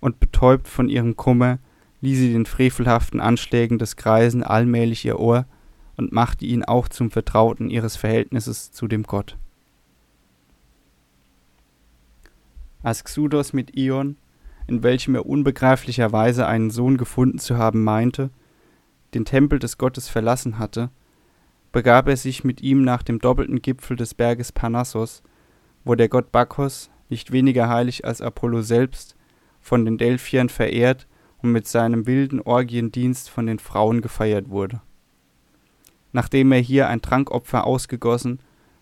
und 0.00 0.18
betäubt 0.18 0.66
von 0.66 0.88
ihrem 0.88 1.16
Kummer 1.16 1.58
ließ 2.00 2.18
sie 2.18 2.32
den 2.32 2.46
frevelhaften 2.46 3.20
Anschlägen 3.20 3.78
des 3.78 3.96
Greisen 3.96 4.42
allmählich 4.42 5.04
ihr 5.04 5.20
Ohr 5.20 5.46
und 5.96 6.12
machte 6.12 6.46
ihn 6.46 6.64
auch 6.64 6.88
zum 6.88 7.10
Vertrauten 7.10 7.68
ihres 7.68 7.96
Verhältnisses 7.96 8.72
zu 8.72 8.88
dem 8.88 9.02
Gott. 9.02 9.36
Als 12.82 13.04
Xudos 13.04 13.52
mit 13.52 13.76
Ion, 13.76 14.16
in 14.66 14.82
welchem 14.82 15.14
er 15.14 15.26
unbegreiflicherweise 15.26 16.46
einen 16.46 16.70
Sohn 16.70 16.96
gefunden 16.96 17.38
zu 17.38 17.58
haben 17.58 17.84
meinte, 17.84 18.30
den 19.12 19.26
Tempel 19.26 19.58
des 19.58 19.76
Gottes 19.76 20.08
verlassen 20.08 20.58
hatte, 20.58 20.90
begab 21.72 22.08
er 22.08 22.16
sich 22.16 22.44
mit 22.44 22.60
ihm 22.62 22.82
nach 22.82 23.02
dem 23.02 23.18
doppelten 23.18 23.62
Gipfel 23.62 23.96
des 23.96 24.14
Berges 24.14 24.52
Parnassos, 24.52 25.22
wo 25.84 25.94
der 25.94 26.08
Gott 26.08 26.32
Bakchos, 26.32 26.90
nicht 27.08 27.32
weniger 27.32 27.68
heilig 27.68 28.04
als 28.04 28.20
Apollo 28.20 28.62
selbst, 28.62 29.16
von 29.60 29.84
den 29.84 29.98
Delphiern 29.98 30.48
verehrt 30.48 31.06
und 31.42 31.52
mit 31.52 31.66
seinem 31.66 32.06
wilden 32.06 32.40
Orgiendienst 32.40 33.30
von 33.30 33.46
den 33.46 33.58
Frauen 33.58 34.00
gefeiert 34.00 34.50
wurde. 34.50 34.80
Nachdem 36.12 36.52
er 36.52 36.60
hier 36.60 36.88
ein 36.88 37.02
Trankopfer 37.02 37.66
ausgegossen, 37.66 38.40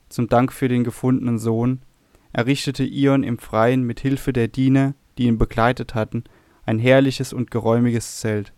zum 0.08 0.28
Dank 0.28 0.52
für 0.52 0.68
den 0.68 0.84
gefundenen 0.84 1.38
Sohn, 1.38 1.80
errichtete 2.32 2.84
Ion 2.84 3.22
im 3.22 3.38
Freien 3.38 3.82
mit 3.82 4.00
Hilfe 4.00 4.32
der 4.32 4.48
Diener, 4.48 4.94
die 5.18 5.24
ihn 5.24 5.38
begleitet 5.38 5.94
hatten, 5.94 6.24
ein 6.64 6.78
herrliches 6.78 7.32
und 7.32 7.50
geräumiges 7.50 8.20
Zelt, 8.20 8.52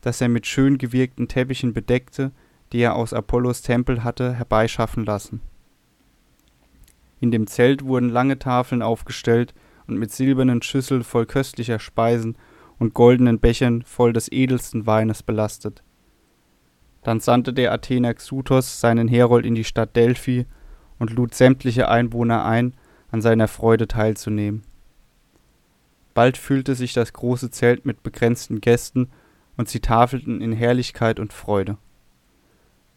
das 0.00 0.20
er 0.20 0.28
mit 0.28 0.46
schön 0.46 0.78
gewirkten 0.78 1.28
Teppichen 1.28 1.72
bedeckte 1.72 2.32
die 2.72 2.80
er 2.80 2.96
aus 2.96 3.12
Apollos 3.12 3.62
Tempel 3.62 4.04
hatte 4.04 4.34
herbeischaffen 4.34 5.04
lassen. 5.04 5.40
In 7.20 7.30
dem 7.30 7.46
Zelt 7.46 7.84
wurden 7.84 8.10
lange 8.10 8.38
Tafeln 8.38 8.82
aufgestellt 8.82 9.54
und 9.86 9.98
mit 9.98 10.12
silbernen 10.12 10.62
Schüsseln 10.62 11.02
voll 11.02 11.26
köstlicher 11.26 11.78
Speisen 11.78 12.36
und 12.78 12.94
goldenen 12.94 13.40
Bechern 13.40 13.82
voll 13.82 14.12
des 14.12 14.30
edelsten 14.30 14.86
Weines 14.86 15.22
belastet. 15.22 15.82
Dann 17.02 17.20
sandte 17.20 17.52
der 17.52 17.72
Athener 17.72 18.14
Xuthos 18.14 18.80
seinen 18.80 19.08
Herold 19.08 19.46
in 19.46 19.54
die 19.54 19.64
Stadt 19.64 19.96
Delphi 19.96 20.46
und 20.98 21.10
lud 21.10 21.34
sämtliche 21.34 21.88
Einwohner 21.88 22.44
ein, 22.44 22.74
an 23.10 23.22
seiner 23.22 23.48
Freude 23.48 23.88
teilzunehmen. 23.88 24.62
Bald 26.12 26.36
füllte 26.36 26.74
sich 26.74 26.92
das 26.92 27.12
große 27.12 27.50
Zelt 27.50 27.86
mit 27.86 28.02
begrenzten 28.02 28.60
Gästen, 28.60 29.10
und 29.56 29.68
sie 29.68 29.80
tafelten 29.80 30.40
in 30.40 30.52
Herrlichkeit 30.52 31.18
und 31.18 31.32
Freude. 31.32 31.78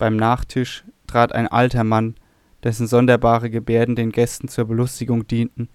Beim 0.01 0.15
Nachtisch 0.15 0.83
trat 1.05 1.31
ein 1.31 1.47
alter 1.47 1.83
Mann, 1.83 2.15
dessen 2.63 2.87
sonderbare 2.87 3.51
Gebärden 3.51 3.95
den 3.95 4.11
Gästen 4.11 4.47
zur 4.47 4.65
Belustigung 4.65 5.27
dienten, 5.27 5.69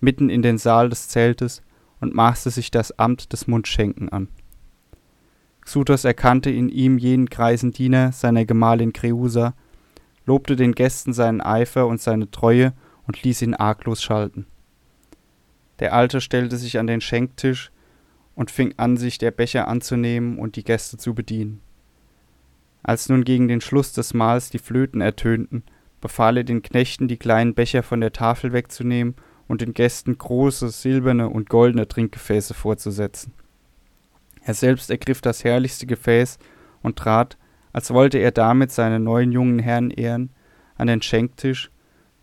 mitten 0.00 0.30
in 0.30 0.40
den 0.40 0.56
Saal 0.56 0.88
des 0.88 1.08
Zeltes 1.08 1.60
und 2.00 2.14
maßte 2.14 2.48
sich 2.48 2.70
das 2.70 2.98
Amt 2.98 3.34
des 3.34 3.48
Mundschenken 3.48 4.08
an. 4.08 4.28
Xuthos 5.60 6.06
erkannte 6.06 6.48
in 6.48 6.70
ihm 6.70 6.96
jenen 6.96 7.26
greisen 7.26 7.70
Diener 7.70 8.12
seiner 8.12 8.46
Gemahlin 8.46 8.94
Kreusa, 8.94 9.52
lobte 10.24 10.56
den 10.56 10.72
Gästen 10.72 11.12
seinen 11.12 11.42
Eifer 11.42 11.86
und 11.86 12.00
seine 12.00 12.30
Treue 12.30 12.72
und 13.06 13.22
ließ 13.24 13.42
ihn 13.42 13.52
arglos 13.52 14.02
schalten. 14.02 14.46
Der 15.80 15.92
Alte 15.92 16.22
stellte 16.22 16.56
sich 16.56 16.78
an 16.78 16.86
den 16.86 17.02
Schenktisch 17.02 17.70
und 18.34 18.50
fing 18.50 18.72
an, 18.78 18.96
sich 18.96 19.18
der 19.18 19.32
Becher 19.32 19.68
anzunehmen 19.68 20.38
und 20.38 20.56
die 20.56 20.64
Gäste 20.64 20.96
zu 20.96 21.14
bedienen. 21.14 21.60
Als 22.86 23.08
nun 23.08 23.24
gegen 23.24 23.48
den 23.48 23.60
Schluss 23.60 23.92
des 23.92 24.14
Mahls 24.14 24.48
die 24.48 24.60
Flöten 24.60 25.00
ertönten, 25.00 25.64
befahl 26.00 26.36
er 26.36 26.44
den 26.44 26.62
Knechten, 26.62 27.08
die 27.08 27.16
kleinen 27.16 27.52
Becher 27.52 27.82
von 27.82 28.00
der 28.00 28.12
Tafel 28.12 28.52
wegzunehmen 28.52 29.16
und 29.48 29.60
den 29.60 29.74
Gästen 29.74 30.16
große 30.16 30.68
silberne 30.68 31.28
und 31.28 31.48
goldene 31.48 31.88
Trinkgefäße 31.88 32.54
vorzusetzen. 32.54 33.32
Er 34.44 34.54
selbst 34.54 34.88
ergriff 34.88 35.20
das 35.20 35.42
herrlichste 35.42 35.84
Gefäß 35.86 36.38
und 36.80 36.94
trat, 36.94 37.36
als 37.72 37.92
wollte 37.92 38.18
er 38.18 38.30
damit 38.30 38.70
seine 38.70 39.00
neuen 39.00 39.32
jungen 39.32 39.58
Herren 39.58 39.90
ehren, 39.90 40.30
an 40.76 40.86
den 40.86 41.02
Schenktisch, 41.02 41.72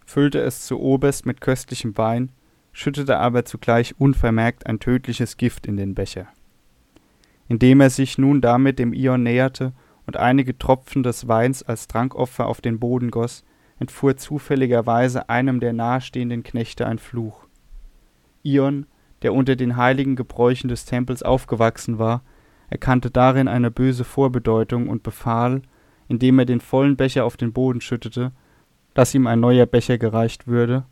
füllte 0.05 0.39
es 0.39 0.65
zu 0.65 0.79
oberst 0.79 1.25
mit 1.25 1.41
köstlichem 1.41 1.97
Wein, 1.97 2.31
schüttete 2.71 3.17
aber 3.17 3.43
zugleich 3.43 3.95
unvermerkt 3.99 4.65
ein 4.65 4.79
tödliches 4.79 5.35
Gift 5.35 5.67
in 5.67 5.75
den 5.75 5.93
Becher. 5.93 6.27
Indem 7.49 7.81
er 7.81 7.89
sich 7.89 8.17
nun 8.17 8.39
damit 8.39 8.79
dem 8.79 8.93
Ion 8.93 9.23
näherte 9.23 9.73
und 10.05 10.17
einige 10.17 10.57
Tropfen 10.57 11.03
des 11.03 11.27
Weins 11.27 11.63
als 11.63 11.87
Trankopfer 11.87 12.47
auf 12.47 12.61
den 12.61 12.79
Boden 12.79 13.11
goss, 13.11 13.43
entfuhr 13.79 14.17
zufälligerweise 14.17 15.29
einem 15.29 15.59
der 15.59 15.73
nahestehenden 15.73 16.43
Knechte 16.43 16.85
ein 16.85 16.99
Fluch. 16.99 17.45
Ion, 18.43 18.85
der 19.21 19.33
unter 19.33 19.55
den 19.55 19.77
heiligen 19.77 20.15
Gebräuchen 20.15 20.67
des 20.67 20.85
Tempels 20.85 21.23
aufgewachsen 21.23 21.97
war, 21.97 22.23
erkannte 22.69 23.11
darin 23.11 23.47
eine 23.47 23.71
böse 23.71 24.03
Vorbedeutung 24.03 24.89
und 24.89 25.03
befahl, 25.03 25.61
indem 26.07 26.39
er 26.39 26.45
den 26.45 26.59
vollen 26.59 26.97
Becher 26.97 27.25
auf 27.25 27.37
den 27.37 27.53
Boden 27.53 27.81
schüttete, 27.81 28.31
dass 28.93 29.15
ihm 29.15 29.27
ein 29.27 29.39
neuer 29.39 29.65
Becher 29.65 29.97
gereicht 29.97 30.47
würde, 30.47 30.85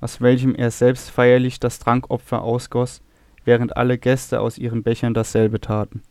aus 0.00 0.20
welchem 0.20 0.54
er 0.54 0.70
selbst 0.70 1.10
feierlich 1.10 1.60
das 1.60 1.78
Trankopfer 1.78 2.42
ausgoss, 2.42 3.02
während 3.44 3.76
alle 3.76 3.96
Gäste 3.96 4.40
aus 4.40 4.58
ihren 4.58 4.82
Bechern 4.82 5.14
dasselbe 5.14 5.60
taten. 5.60 6.02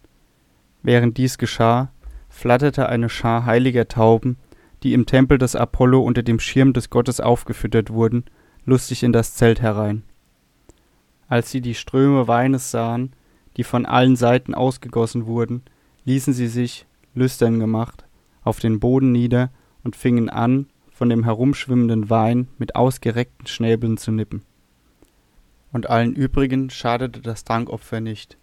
Während 0.82 1.18
dies 1.18 1.38
geschah, 1.38 1.92
flatterte 2.36 2.90
eine 2.90 3.08
Schar 3.08 3.46
heiliger 3.46 3.88
Tauben, 3.88 4.36
die 4.84 4.94
im 4.94 5.06
Tempel 5.06 5.38
des 5.38 5.56
Apollo 5.56 6.02
unter 6.02 6.22
dem 6.22 6.42
Schirm 6.42 6.74
des 6.74 6.90
Gottes 6.90 7.22
aufgefüttert 7.22 7.92
wurden, 7.92 8.26
lustig 8.66 9.04
in 9.04 9.14
das 9.14 9.36
Zelt 9.36 9.62
herein. 9.62 10.04
Als 11.30 11.50
sie 11.50 11.62
die 11.62 11.76
Ströme 11.76 12.28
Weines 12.28 12.72
sahen, 12.72 13.14
die 13.56 13.64
von 13.64 13.86
allen 13.86 14.18
Seiten 14.18 14.54
ausgegossen 14.54 15.28
wurden, 15.28 15.64
ließen 16.04 16.34
sie 16.34 16.48
sich, 16.48 16.86
lüstern 17.16 17.60
gemacht, 17.60 18.04
auf 18.44 18.60
den 18.60 18.82
Boden 18.82 19.14
nieder 19.14 19.50
und 19.86 19.96
fingen 19.96 20.30
an, 20.30 20.68
von 20.92 21.10
dem 21.10 21.24
herumschwimmenden 21.24 22.10
Wein 22.10 22.50
mit 22.58 22.76
ausgereckten 22.76 23.48
Schnäbeln 23.48 23.98
zu 23.98 24.12
nippen. 24.12 24.44
Und 25.72 25.90
allen 25.90 26.14
übrigen 26.14 26.70
schadete 26.70 27.22
das 27.22 27.46
Trankopfer 27.46 28.02
nicht. 28.02 28.38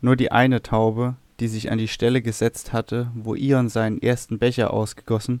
Nur 0.00 0.14
die 0.14 0.30
eine 0.30 0.62
Taube, 0.62 1.16
die 1.40 1.48
sich 1.48 1.70
an 1.70 1.78
die 1.78 1.88
Stelle 1.88 2.20
gesetzt 2.20 2.72
hatte, 2.72 3.10
wo 3.14 3.34
Ion 3.34 3.68
seinen 3.68 4.00
ersten 4.00 4.38
Becher 4.38 4.72
ausgegossen, 4.72 5.40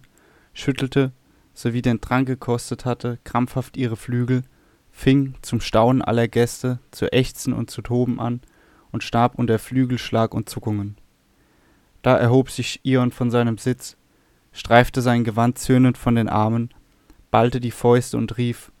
schüttelte, 0.54 1.12
sowie 1.52 1.82
den 1.82 2.00
Trank 2.00 2.26
gekostet 2.26 2.86
hatte, 2.86 3.18
krampfhaft 3.24 3.76
ihre 3.76 3.96
Flügel, 3.96 4.42
fing, 4.90 5.34
zum 5.42 5.60
Staunen 5.60 6.02
aller 6.02 6.26
Gäste, 6.26 6.78
zu 6.90 7.12
ächzen 7.12 7.52
und 7.52 7.70
zu 7.70 7.82
toben 7.82 8.18
an 8.18 8.40
und 8.92 9.04
starb 9.04 9.38
unter 9.38 9.58
Flügelschlag 9.58 10.34
und 10.34 10.48
Zuckungen. 10.48 10.96
Da 12.02 12.16
erhob 12.16 12.50
sich 12.50 12.80
Ion 12.82 13.12
von 13.12 13.30
seinem 13.30 13.58
Sitz, 13.58 13.96
streifte 14.52 15.02
sein 15.02 15.22
Gewand 15.22 15.58
zürnend 15.58 15.98
von 15.98 16.14
den 16.14 16.28
Armen, 16.28 16.70
ballte 17.30 17.60
die 17.60 17.70
Fäuste 17.70 18.16
und 18.16 18.38
rief 18.38 18.72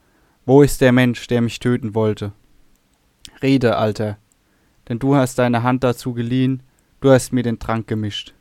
Wo 0.46 0.62
ist 0.62 0.80
der 0.80 0.92
Mensch, 0.92 1.26
der 1.26 1.42
mich 1.42 1.60
töten 1.60 1.94
wollte? 1.94 2.32
Rede, 3.42 3.76
Alter, 3.76 4.16
denn 4.88 4.98
du 4.98 5.14
hast 5.14 5.38
deine 5.38 5.62
Hand 5.62 5.84
dazu 5.84 6.14
geliehen, 6.14 6.62
Du 7.00 7.10
hast 7.10 7.32
mir 7.32 7.42
den 7.42 7.58
Trank 7.58 7.86
gemischt. 7.86 8.34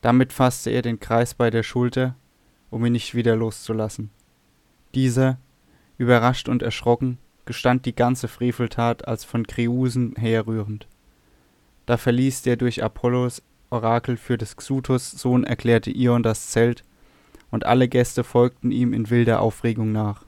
Damit 0.00 0.32
fasste 0.32 0.70
er 0.70 0.80
den 0.80 1.00
Kreis 1.00 1.34
bei 1.34 1.50
der 1.50 1.64
Schulter, 1.64 2.14
um 2.70 2.86
ihn 2.86 2.92
nicht 2.92 3.16
wieder 3.16 3.34
loszulassen. 3.34 4.10
Dieser, 4.94 5.38
überrascht 5.98 6.48
und 6.48 6.62
erschrocken, 6.62 7.18
gestand 7.46 7.84
die 7.84 7.96
ganze 7.96 8.28
Freveltat 8.28 9.08
als 9.08 9.24
von 9.24 9.44
Kreusen 9.44 10.14
herrührend. 10.14 10.86
Da 11.84 11.96
verließ 11.96 12.42
der 12.42 12.56
durch 12.56 12.84
Apollos 12.84 13.42
Orakel 13.70 14.16
für 14.16 14.38
des 14.38 14.56
Xuthos 14.56 15.10
Sohn 15.10 15.42
erklärte 15.42 15.90
Ion 15.90 16.22
das 16.22 16.50
Zelt, 16.50 16.84
und 17.50 17.66
alle 17.66 17.88
Gäste 17.88 18.22
folgten 18.22 18.70
ihm 18.70 18.92
in 18.92 19.10
wilder 19.10 19.40
Aufregung 19.40 19.90
nach. 19.90 20.24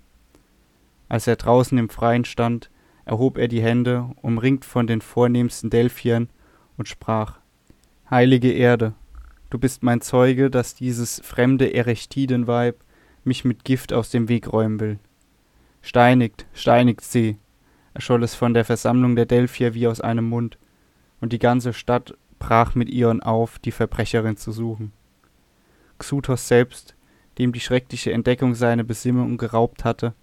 Als 1.09 1.29
er 1.29 1.37
draußen 1.37 1.79
im 1.79 1.90
Freien 1.90 2.24
stand, 2.24 2.70
erhob 3.05 3.38
er 3.38 3.46
die 3.46 3.62
Hände, 3.62 4.11
umringt 4.20 4.64
von 4.64 4.88
den 4.88 5.00
vornehmsten 5.00 5.70
Delphiern, 5.70 6.29
und 6.76 6.88
sprach 6.88 7.40
Heilige 8.08 8.52
Erde, 8.52 8.94
du 9.50 9.58
bist 9.58 9.82
mein 9.82 10.00
Zeuge, 10.00 10.50
dass 10.50 10.74
dieses 10.74 11.20
fremde 11.24 11.74
Erechtidenweib 11.74 12.76
mich 13.24 13.44
mit 13.44 13.64
Gift 13.64 13.92
aus 13.92 14.10
dem 14.10 14.28
Weg 14.28 14.52
räumen 14.52 14.78
will. 14.78 14.98
Steinigt, 15.82 16.46
steinigt 16.54 17.02
sie, 17.02 17.38
erscholl 17.94 18.22
es 18.22 18.34
von 18.34 18.54
der 18.54 18.64
Versammlung 18.64 19.16
der 19.16 19.26
Delphier 19.26 19.74
wie 19.74 19.88
aus 19.88 20.00
einem 20.00 20.28
Mund, 20.28 20.58
und 21.20 21.32
die 21.32 21.38
ganze 21.38 21.72
Stadt 21.72 22.14
brach 22.38 22.74
mit 22.74 22.90
Ion 22.90 23.22
auf, 23.22 23.58
die 23.58 23.72
Verbrecherin 23.72 24.36
zu 24.36 24.52
suchen. 24.52 24.92
Xuthos 25.98 26.46
selbst, 26.46 26.94
dem 27.38 27.52
die 27.52 27.60
schreckliche 27.60 28.12
Entdeckung 28.12 28.54
seine 28.54 28.84
Besinnung 28.84 29.38
geraubt 29.38 29.84
hatte, 29.84 30.14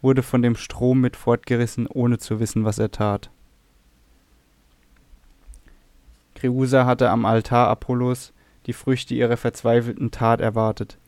wurde 0.00 0.22
von 0.22 0.42
dem 0.42 0.56
Strom 0.56 1.00
mit 1.00 1.16
fortgerissen, 1.16 1.86
ohne 1.86 2.18
zu 2.18 2.40
wissen, 2.40 2.64
was 2.64 2.78
er 2.78 2.90
tat. 2.90 3.30
Creusa 6.42 6.86
hatte 6.86 7.08
am 7.08 7.24
Altar 7.24 7.68
Apollos 7.68 8.32
die 8.66 8.72
Früchte 8.72 9.14
ihrer 9.14 9.36
verzweifelten 9.36 10.10
Tat 10.10 10.40
erwartet. 10.40 10.98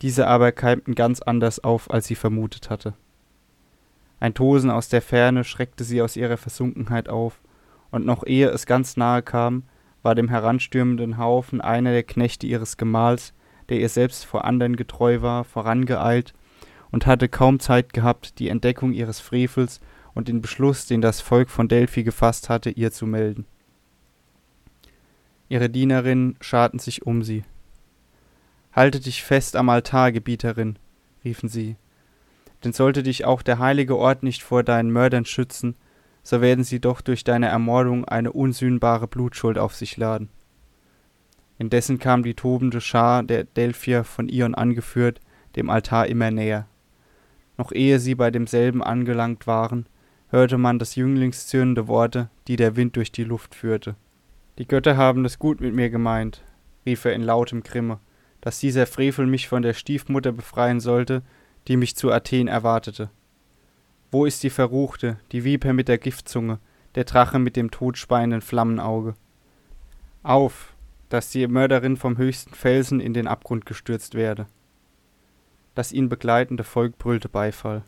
Diese 0.00 0.28
aber 0.28 0.52
keimten 0.52 0.94
ganz 0.94 1.20
anders 1.20 1.64
auf, 1.64 1.90
als 1.90 2.06
sie 2.06 2.14
vermutet 2.14 2.70
hatte. 2.70 2.94
Ein 4.20 4.32
Tosen 4.32 4.70
aus 4.70 4.88
der 4.88 5.02
Ferne 5.02 5.42
schreckte 5.42 5.82
sie 5.82 6.00
aus 6.00 6.14
ihrer 6.14 6.36
Versunkenheit 6.36 7.08
auf, 7.08 7.40
und 7.90 8.06
noch 8.06 8.24
ehe 8.24 8.48
es 8.48 8.64
ganz 8.64 8.96
nahe 8.96 9.22
kam, 9.22 9.64
war 10.04 10.14
dem 10.14 10.28
heranstürmenden 10.28 11.18
Haufen 11.18 11.60
einer 11.60 11.90
der 11.90 12.04
Knechte 12.04 12.46
ihres 12.46 12.76
Gemahls, 12.76 13.34
der 13.70 13.80
ihr 13.80 13.88
selbst 13.88 14.24
vor 14.24 14.44
anderen 14.44 14.76
getreu 14.76 15.20
war, 15.20 15.42
vorangeeilt 15.42 16.32
und 16.92 17.06
hatte 17.06 17.28
kaum 17.28 17.58
Zeit 17.58 17.92
gehabt, 17.92 18.38
die 18.38 18.48
Entdeckung 18.48 18.92
ihres 18.92 19.18
Frevels 19.18 19.80
und 20.14 20.28
den 20.28 20.40
Beschluss, 20.40 20.86
den 20.86 21.00
das 21.00 21.20
Volk 21.20 21.50
von 21.50 21.66
Delphi 21.66 22.04
gefasst 22.04 22.48
hatte, 22.48 22.70
ihr 22.70 22.92
zu 22.92 23.08
melden. 23.08 23.46
Ihre 25.50 25.68
Dienerinnen 25.68 26.36
scharten 26.40 26.78
sich 26.78 27.04
um 27.06 27.24
sie. 27.24 27.42
Halte 28.72 29.00
dich 29.00 29.24
fest 29.24 29.56
am 29.56 29.68
Altar, 29.68 30.12
Gebieterin, 30.12 30.78
riefen 31.24 31.48
sie. 31.48 31.74
Denn 32.62 32.72
sollte 32.72 33.02
dich 33.02 33.24
auch 33.24 33.42
der 33.42 33.58
heilige 33.58 33.96
Ort 33.96 34.22
nicht 34.22 34.44
vor 34.44 34.62
deinen 34.62 34.92
Mördern 34.92 35.24
schützen, 35.24 35.74
so 36.22 36.40
werden 36.40 36.62
sie 36.62 36.78
doch 36.80 37.00
durch 37.00 37.24
deine 37.24 37.48
Ermordung 37.48 38.04
eine 38.04 38.32
unsühnbare 38.32 39.08
Blutschuld 39.08 39.58
auf 39.58 39.74
sich 39.74 39.96
laden. 39.96 40.28
Indessen 41.58 41.98
kam 41.98 42.22
die 42.22 42.34
tobende 42.34 42.80
Schar 42.80 43.24
der 43.24 43.42
Delphier 43.42 44.04
von 44.04 44.28
Ion 44.28 44.54
angeführt, 44.54 45.20
dem 45.56 45.68
Altar 45.68 46.06
immer 46.06 46.30
näher. 46.30 46.68
Noch 47.58 47.72
ehe 47.72 47.98
sie 47.98 48.14
bei 48.14 48.30
demselben 48.30 48.84
angelangt 48.84 49.48
waren, 49.48 49.86
hörte 50.28 50.58
man 50.58 50.78
des 50.78 50.94
Jünglings 50.94 51.48
zürnende 51.48 51.88
Worte, 51.88 52.30
die 52.46 52.54
der 52.54 52.76
Wind 52.76 52.94
durch 52.94 53.10
die 53.10 53.24
Luft 53.24 53.56
führte. 53.56 53.96
Die 54.60 54.68
Götter 54.68 54.98
haben 54.98 55.24
es 55.24 55.38
gut 55.38 55.62
mit 55.62 55.72
mir 55.72 55.88
gemeint, 55.88 56.44
rief 56.84 57.06
er 57.06 57.14
in 57.14 57.22
lautem 57.22 57.62
Grimme, 57.62 57.98
dass 58.42 58.60
dieser 58.60 58.86
Frevel 58.86 59.26
mich 59.26 59.48
von 59.48 59.62
der 59.62 59.72
Stiefmutter 59.72 60.32
befreien 60.32 60.80
sollte, 60.80 61.22
die 61.66 61.78
mich 61.78 61.96
zu 61.96 62.12
Athen 62.12 62.46
erwartete. 62.46 63.08
Wo 64.10 64.26
ist 64.26 64.42
die 64.42 64.50
Verruchte, 64.50 65.18
die 65.32 65.44
Viper 65.44 65.72
mit 65.72 65.88
der 65.88 65.96
Giftzunge, 65.96 66.58
der 66.94 67.04
Drache 67.04 67.38
mit 67.38 67.56
dem 67.56 67.70
todspeienden 67.70 68.42
Flammenauge? 68.42 69.14
Auf, 70.22 70.74
dass 71.08 71.30
die 71.30 71.46
Mörderin 71.46 71.96
vom 71.96 72.18
höchsten 72.18 72.52
Felsen 72.52 73.00
in 73.00 73.14
den 73.14 73.28
Abgrund 73.28 73.64
gestürzt 73.64 74.14
werde. 74.14 74.46
Das 75.74 75.90
ihn 75.90 76.10
begleitende 76.10 76.64
Volk 76.64 76.98
brüllte 76.98 77.30
Beifall. 77.30 77.82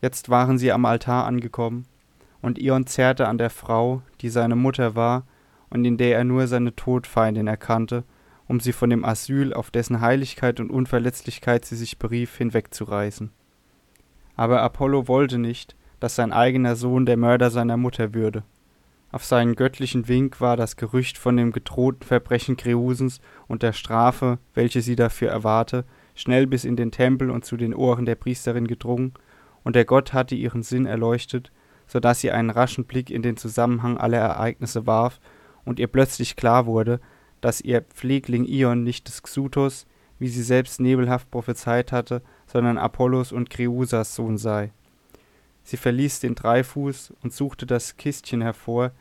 Jetzt 0.00 0.28
waren 0.28 0.58
sie 0.58 0.70
am 0.70 0.84
Altar 0.84 1.26
angekommen, 1.26 1.86
und 2.42 2.58
Ion 2.58 2.86
zerrte 2.86 3.28
an 3.28 3.38
der 3.38 3.50
Frau, 3.50 4.02
die 4.20 4.28
seine 4.28 4.56
Mutter 4.56 4.94
war 4.94 5.26
und 5.70 5.84
in 5.84 5.96
der 5.96 6.16
er 6.16 6.24
nur 6.24 6.46
seine 6.46 6.74
Todfeindin 6.74 7.46
erkannte, 7.46 8.04
um 8.46 8.60
sie 8.60 8.72
von 8.72 8.90
dem 8.90 9.04
Asyl, 9.04 9.52
auf 9.52 9.70
dessen 9.70 10.00
Heiligkeit 10.00 10.60
und 10.60 10.70
Unverletzlichkeit 10.70 11.64
sie 11.64 11.76
sich 11.76 11.98
berief, 11.98 12.36
hinwegzureißen. 12.36 13.30
Aber 14.36 14.62
Apollo 14.62 15.08
wollte 15.08 15.38
nicht, 15.38 15.76
dass 16.00 16.14
sein 16.14 16.32
eigener 16.32 16.76
Sohn 16.76 17.06
der 17.06 17.16
Mörder 17.16 17.50
seiner 17.50 17.76
Mutter 17.76 18.14
würde. 18.14 18.44
Auf 19.10 19.24
seinen 19.24 19.56
göttlichen 19.56 20.06
Wink 20.06 20.40
war 20.40 20.56
das 20.56 20.76
Gerücht 20.76 21.18
von 21.18 21.36
dem 21.36 21.50
gedrohten 21.50 22.06
Verbrechen 22.06 22.56
Kreusens 22.56 23.20
und 23.46 23.62
der 23.62 23.72
Strafe, 23.72 24.38
welche 24.54 24.82
sie 24.82 24.96
dafür 24.96 25.30
erwarte, 25.30 25.84
schnell 26.14 26.46
bis 26.46 26.64
in 26.64 26.76
den 26.76 26.90
Tempel 26.90 27.30
und 27.30 27.44
zu 27.44 27.56
den 27.56 27.74
Ohren 27.74 28.04
der 28.04 28.16
Priesterin 28.16 28.66
gedrungen, 28.66 29.14
und 29.64 29.76
der 29.76 29.84
Gott 29.84 30.12
hatte 30.12 30.34
ihren 30.34 30.62
Sinn 30.62 30.86
erleuchtet, 30.86 31.50
so 31.88 31.98
dass 31.98 32.20
sie 32.20 32.30
einen 32.30 32.50
raschen 32.50 32.84
Blick 32.84 33.10
in 33.10 33.22
den 33.22 33.36
Zusammenhang 33.36 33.98
aller 33.98 34.18
Ereignisse 34.18 34.86
warf 34.86 35.18
und 35.64 35.80
ihr 35.80 35.88
plötzlich 35.88 36.36
klar 36.36 36.66
wurde, 36.66 37.00
dass 37.40 37.60
ihr 37.60 37.82
Pflegling 37.82 38.44
Ion 38.44 38.84
nicht 38.84 39.08
des 39.08 39.22
Xuthos, 39.22 39.86
wie 40.18 40.28
sie 40.28 40.42
selbst 40.42 40.80
nebelhaft 40.80 41.30
prophezeit 41.30 41.92
hatte, 41.92 42.22
sondern 42.46 42.78
Apollos 42.78 43.32
und 43.32 43.50
Kreusas 43.50 44.14
Sohn 44.14 44.36
sei. 44.36 44.72
Sie 45.62 45.76
verließ 45.76 46.20
den 46.20 46.34
Dreifuß 46.34 47.14
und 47.22 47.32
suchte 47.32 47.66
das 47.66 47.96
Kistchen 47.96 48.40
hervor, 48.40 48.92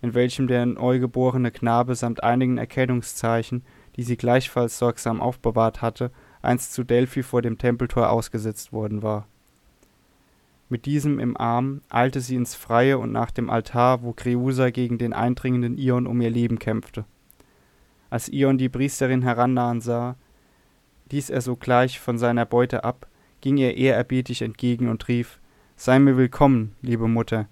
in 0.00 0.14
welchem 0.14 0.48
der 0.48 0.66
neugeborene 0.66 1.50
Knabe 1.50 1.94
samt 1.94 2.22
einigen 2.22 2.58
Erkennungszeichen, 2.58 3.62
die 3.96 4.02
sie 4.02 4.16
gleichfalls 4.16 4.78
sorgsam 4.78 5.20
aufbewahrt 5.20 5.82
hatte, 5.82 6.10
einst 6.42 6.72
zu 6.74 6.84
Delphi 6.84 7.22
vor 7.22 7.42
dem 7.42 7.58
Tempeltor 7.58 8.10
ausgesetzt 8.10 8.72
worden 8.72 9.02
war. 9.02 9.28
Mit 10.74 10.86
diesem 10.86 11.20
im 11.20 11.36
Arm 11.36 11.82
eilte 11.88 12.20
sie 12.20 12.34
ins 12.34 12.56
Freie 12.56 12.98
und 12.98 13.12
nach 13.12 13.30
dem 13.30 13.48
Altar, 13.48 14.02
wo 14.02 14.12
Creusa 14.12 14.70
gegen 14.70 14.98
den 14.98 15.12
eindringenden 15.12 15.78
Ion 15.78 16.08
um 16.08 16.20
ihr 16.20 16.30
Leben 16.30 16.58
kämpfte. 16.58 17.04
Als 18.10 18.28
Ion 18.28 18.58
die 18.58 18.68
Priesterin 18.68 19.22
herannahen 19.22 19.80
sah, 19.80 20.16
ließ 21.12 21.30
er 21.30 21.42
sogleich 21.42 22.00
von 22.00 22.18
seiner 22.18 22.44
Beute 22.44 22.82
ab, 22.82 23.06
ging 23.40 23.56
ihr 23.56 23.76
ehrerbietig 23.76 24.42
entgegen 24.42 24.88
und 24.88 25.06
rief 25.06 25.38
Sei 25.76 26.00
mir 26.00 26.16
willkommen, 26.16 26.74
liebe 26.82 27.06
Mutter, 27.06 27.46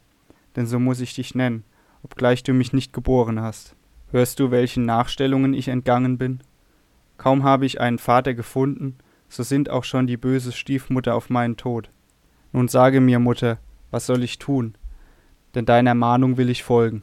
denn 0.56 0.66
so 0.66 0.80
muss 0.80 1.00
ich 1.00 1.14
dich 1.14 1.36
nennen, 1.36 1.62
obgleich 2.02 2.42
du 2.42 2.52
mich 2.52 2.72
nicht 2.72 2.92
geboren 2.92 3.40
hast. 3.40 3.76
Hörst 4.10 4.40
du, 4.40 4.50
welchen 4.50 4.84
Nachstellungen 4.84 5.54
ich 5.54 5.68
entgangen 5.68 6.18
bin? 6.18 6.40
Kaum 7.18 7.44
habe 7.44 7.66
ich 7.66 7.80
einen 7.80 8.00
Vater 8.00 8.34
gefunden, 8.34 8.96
so 9.28 9.44
sind 9.44 9.70
auch 9.70 9.84
schon 9.84 10.08
die 10.08 10.16
böse 10.16 10.50
Stiefmutter 10.50 11.14
auf 11.14 11.30
meinen 11.30 11.56
Tod. 11.56 11.88
Nun 12.52 12.68
sage 12.68 13.00
mir, 13.00 13.18
Mutter, 13.18 13.58
was 13.90 14.06
soll 14.06 14.22
ich 14.22 14.38
tun? 14.38 14.74
Denn 15.54 15.64
deiner 15.64 15.94
Mahnung 15.94 16.36
will 16.36 16.50
ich 16.50 16.62
folgen. 16.62 17.02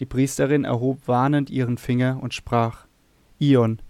Die 0.00 0.06
Priesterin 0.06 0.64
erhob 0.64 1.06
warnend 1.06 1.50
ihren 1.50 1.78
Finger 1.78 2.18
und 2.20 2.34
sprach 2.34 2.86
Ion, 3.38 3.80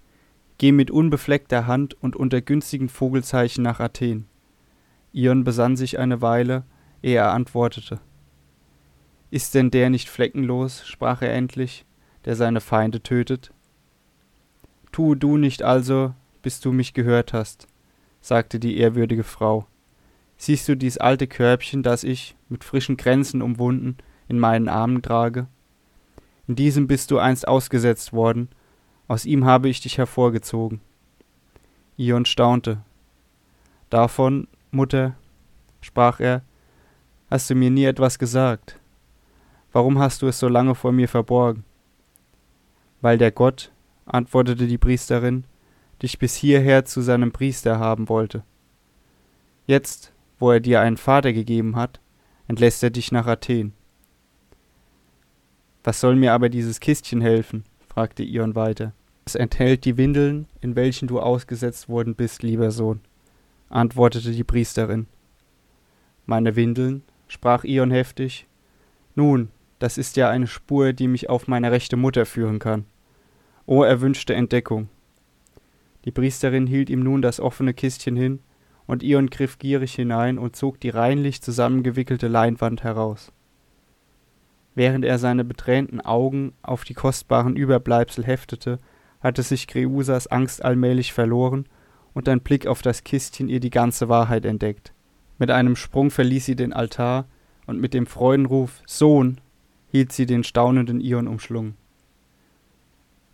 geh 0.58 0.72
mit 0.72 0.90
unbefleckter 0.90 1.66
Hand 1.66 2.00
und 2.02 2.16
unter 2.16 2.40
günstigen 2.40 2.88
Vogelzeichen 2.88 3.62
nach 3.62 3.80
Athen. 3.80 4.26
Ion 5.12 5.44
besann 5.44 5.76
sich 5.76 5.98
eine 5.98 6.20
Weile, 6.20 6.64
ehe 7.02 7.16
er 7.16 7.32
antwortete. 7.32 8.00
Ist 9.30 9.54
denn 9.54 9.70
der 9.70 9.88
nicht 9.88 10.08
fleckenlos, 10.08 10.86
sprach 10.86 11.22
er 11.22 11.32
endlich, 11.32 11.84
der 12.24 12.36
seine 12.36 12.60
Feinde 12.60 13.02
tötet? 13.02 13.52
Tue 14.90 15.16
du 15.16 15.38
nicht 15.38 15.62
also, 15.62 16.14
bis 16.42 16.60
du 16.60 16.72
mich 16.72 16.92
gehört 16.92 17.32
hast, 17.32 17.66
sagte 18.20 18.58
die 18.58 18.76
ehrwürdige 18.76 19.24
Frau. 19.24 19.66
Siehst 20.44 20.68
du 20.68 20.76
dies 20.76 20.98
alte 20.98 21.28
Körbchen, 21.28 21.84
das 21.84 22.02
ich, 22.02 22.34
mit 22.48 22.64
frischen 22.64 22.96
Kränzen 22.96 23.42
umwunden, 23.42 23.96
in 24.26 24.40
meinen 24.40 24.68
Armen 24.68 25.00
trage? 25.00 25.46
In 26.48 26.56
diesem 26.56 26.88
bist 26.88 27.12
du 27.12 27.18
einst 27.18 27.46
ausgesetzt 27.46 28.12
worden, 28.12 28.48
aus 29.06 29.24
ihm 29.24 29.44
habe 29.44 29.68
ich 29.68 29.82
dich 29.82 29.98
hervorgezogen. 29.98 30.80
Ion 31.96 32.24
staunte. 32.24 32.82
Davon, 33.88 34.48
Mutter, 34.72 35.14
sprach 35.80 36.18
er, 36.18 36.42
hast 37.30 37.48
du 37.48 37.54
mir 37.54 37.70
nie 37.70 37.84
etwas 37.84 38.18
gesagt. 38.18 38.80
Warum 39.70 40.00
hast 40.00 40.22
du 40.22 40.26
es 40.26 40.40
so 40.40 40.48
lange 40.48 40.74
vor 40.74 40.90
mir 40.90 41.06
verborgen? 41.06 41.62
Weil 43.00 43.16
der 43.16 43.30
Gott, 43.30 43.70
antwortete 44.06 44.66
die 44.66 44.78
Priesterin, 44.78 45.44
dich 46.02 46.18
bis 46.18 46.34
hierher 46.34 46.84
zu 46.84 47.00
seinem 47.00 47.30
Priester 47.30 47.78
haben 47.78 48.08
wollte. 48.08 48.42
Jetzt, 49.68 50.11
wo 50.42 50.50
er 50.50 50.58
dir 50.58 50.80
einen 50.80 50.96
Vater 50.96 51.32
gegeben 51.32 51.76
hat, 51.76 52.00
entlässt 52.48 52.82
er 52.82 52.90
dich 52.90 53.12
nach 53.12 53.28
Athen. 53.28 53.74
Was 55.84 56.00
soll 56.00 56.16
mir 56.16 56.32
aber 56.32 56.48
dieses 56.48 56.80
Kistchen 56.80 57.20
helfen? 57.20 57.62
fragte 57.88 58.24
Ion 58.24 58.56
weiter. 58.56 58.92
Es 59.24 59.36
enthält 59.36 59.84
die 59.84 59.96
Windeln, 59.96 60.48
in 60.60 60.74
welchen 60.74 61.06
du 61.06 61.20
ausgesetzt 61.20 61.88
worden 61.88 62.16
bist, 62.16 62.42
lieber 62.42 62.72
Sohn, 62.72 63.02
antwortete 63.68 64.32
die 64.32 64.42
Priesterin. 64.42 65.06
Meine 66.26 66.56
Windeln? 66.56 67.04
sprach 67.28 67.62
Ion 67.62 67.92
heftig. 67.92 68.48
Nun, 69.14 69.48
das 69.78 69.96
ist 69.96 70.16
ja 70.16 70.28
eine 70.28 70.48
Spur, 70.48 70.92
die 70.92 71.06
mich 71.06 71.30
auf 71.30 71.46
meine 71.46 71.70
rechte 71.70 71.96
Mutter 71.96 72.26
führen 72.26 72.58
kann. 72.58 72.86
O 73.66 73.84
erwünschte 73.84 74.34
Entdeckung. 74.34 74.88
Die 76.04 76.10
Priesterin 76.10 76.66
hielt 76.66 76.90
ihm 76.90 77.04
nun 77.04 77.22
das 77.22 77.38
offene 77.38 77.74
Kistchen 77.74 78.16
hin 78.16 78.40
und 78.86 79.02
Ion 79.02 79.30
griff 79.30 79.58
gierig 79.58 79.94
hinein 79.94 80.38
und 80.38 80.56
zog 80.56 80.80
die 80.80 80.90
reinlich 80.90 81.42
zusammengewickelte 81.42 82.28
Leinwand 82.28 82.82
heraus. 82.82 83.32
Während 84.74 85.04
er 85.04 85.18
seine 85.18 85.44
betränten 85.44 86.00
Augen 86.00 86.54
auf 86.62 86.84
die 86.84 86.94
kostbaren 86.94 87.56
Überbleibsel 87.56 88.24
heftete, 88.24 88.78
hatte 89.20 89.42
sich 89.42 89.66
Creusas 89.66 90.26
Angst 90.26 90.64
allmählich 90.64 91.12
verloren, 91.12 91.66
und 92.14 92.28
ein 92.28 92.40
Blick 92.40 92.66
auf 92.66 92.82
das 92.82 93.04
Kistchen 93.04 93.48
ihr 93.48 93.60
die 93.60 93.70
ganze 93.70 94.08
Wahrheit 94.08 94.44
entdeckt. 94.44 94.92
Mit 95.38 95.50
einem 95.50 95.76
Sprung 95.76 96.10
verließ 96.10 96.44
sie 96.44 96.56
den 96.56 96.72
Altar 96.72 97.26
und 97.66 97.80
mit 97.80 97.94
dem 97.94 98.06
Freudenruf 98.06 98.82
Sohn 98.86 99.40
hielt 99.90 100.12
sie 100.12 100.26
den 100.26 100.44
staunenden 100.44 101.00
Ion 101.00 101.26
umschlungen. 101.26 101.74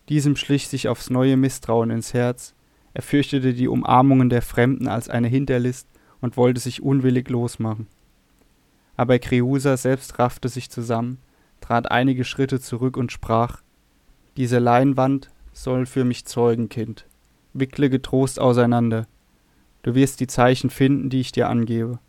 Diesem 0.07 0.35
schlich 0.35 0.67
sich 0.67 0.87
aufs 0.87 1.09
neue 1.09 1.37
Misstrauen 1.37 1.89
ins 1.89 2.13
Herz, 2.13 2.55
er 2.93 3.01
fürchtete 3.01 3.53
die 3.53 3.67
Umarmungen 3.67 4.29
der 4.29 4.41
Fremden 4.41 4.87
als 4.87 5.09
eine 5.09 5.27
Hinterlist 5.27 5.87
und 6.21 6.37
wollte 6.37 6.59
sich 6.59 6.81
unwillig 6.81 7.29
losmachen. 7.29 7.87
Aber 8.97 9.19
Kreusa 9.19 9.77
selbst 9.77 10.19
raffte 10.19 10.49
sich 10.49 10.69
zusammen, 10.69 11.19
trat 11.61 11.89
einige 11.91 12.25
Schritte 12.25 12.59
zurück 12.59 12.97
und 12.97 13.11
sprach 13.11 13.61
Diese 14.37 14.59
Leinwand 14.59 15.29
soll 15.53 15.85
für 15.85 16.03
mich 16.03 16.25
zeugen, 16.25 16.69
Kind. 16.69 17.05
Wickle 17.53 17.89
getrost 17.89 18.39
auseinander. 18.39 19.07
Du 19.81 19.95
wirst 19.95 20.19
die 20.19 20.27
Zeichen 20.27 20.69
finden, 20.69 21.09
die 21.09 21.21
ich 21.21 21.31
dir 21.31 21.49
angebe. 21.49 21.99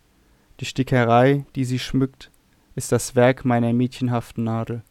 Die 0.59 0.65
Stickerei, 0.65 1.45
die 1.55 1.65
sie 1.65 1.79
schmückt, 1.79 2.29
ist 2.75 2.91
das 2.91 3.15
Werk 3.15 3.45
meiner 3.45 3.73
mädchenhaften 3.73 4.43
Nadel. 4.43 4.83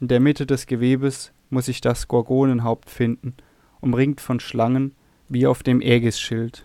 In 0.00 0.08
der 0.08 0.20
Mitte 0.20 0.46
des 0.46 0.66
Gewebes 0.66 1.32
muss 1.50 1.68
ich 1.68 1.80
das 1.80 2.08
Gorgonenhaupt 2.08 2.90
finden, 2.90 3.34
umringt 3.80 4.20
von 4.20 4.40
Schlangen, 4.40 4.94
wie 5.28 5.46
auf 5.46 5.62
dem 5.62 5.80
Ägisschild. 5.80 6.64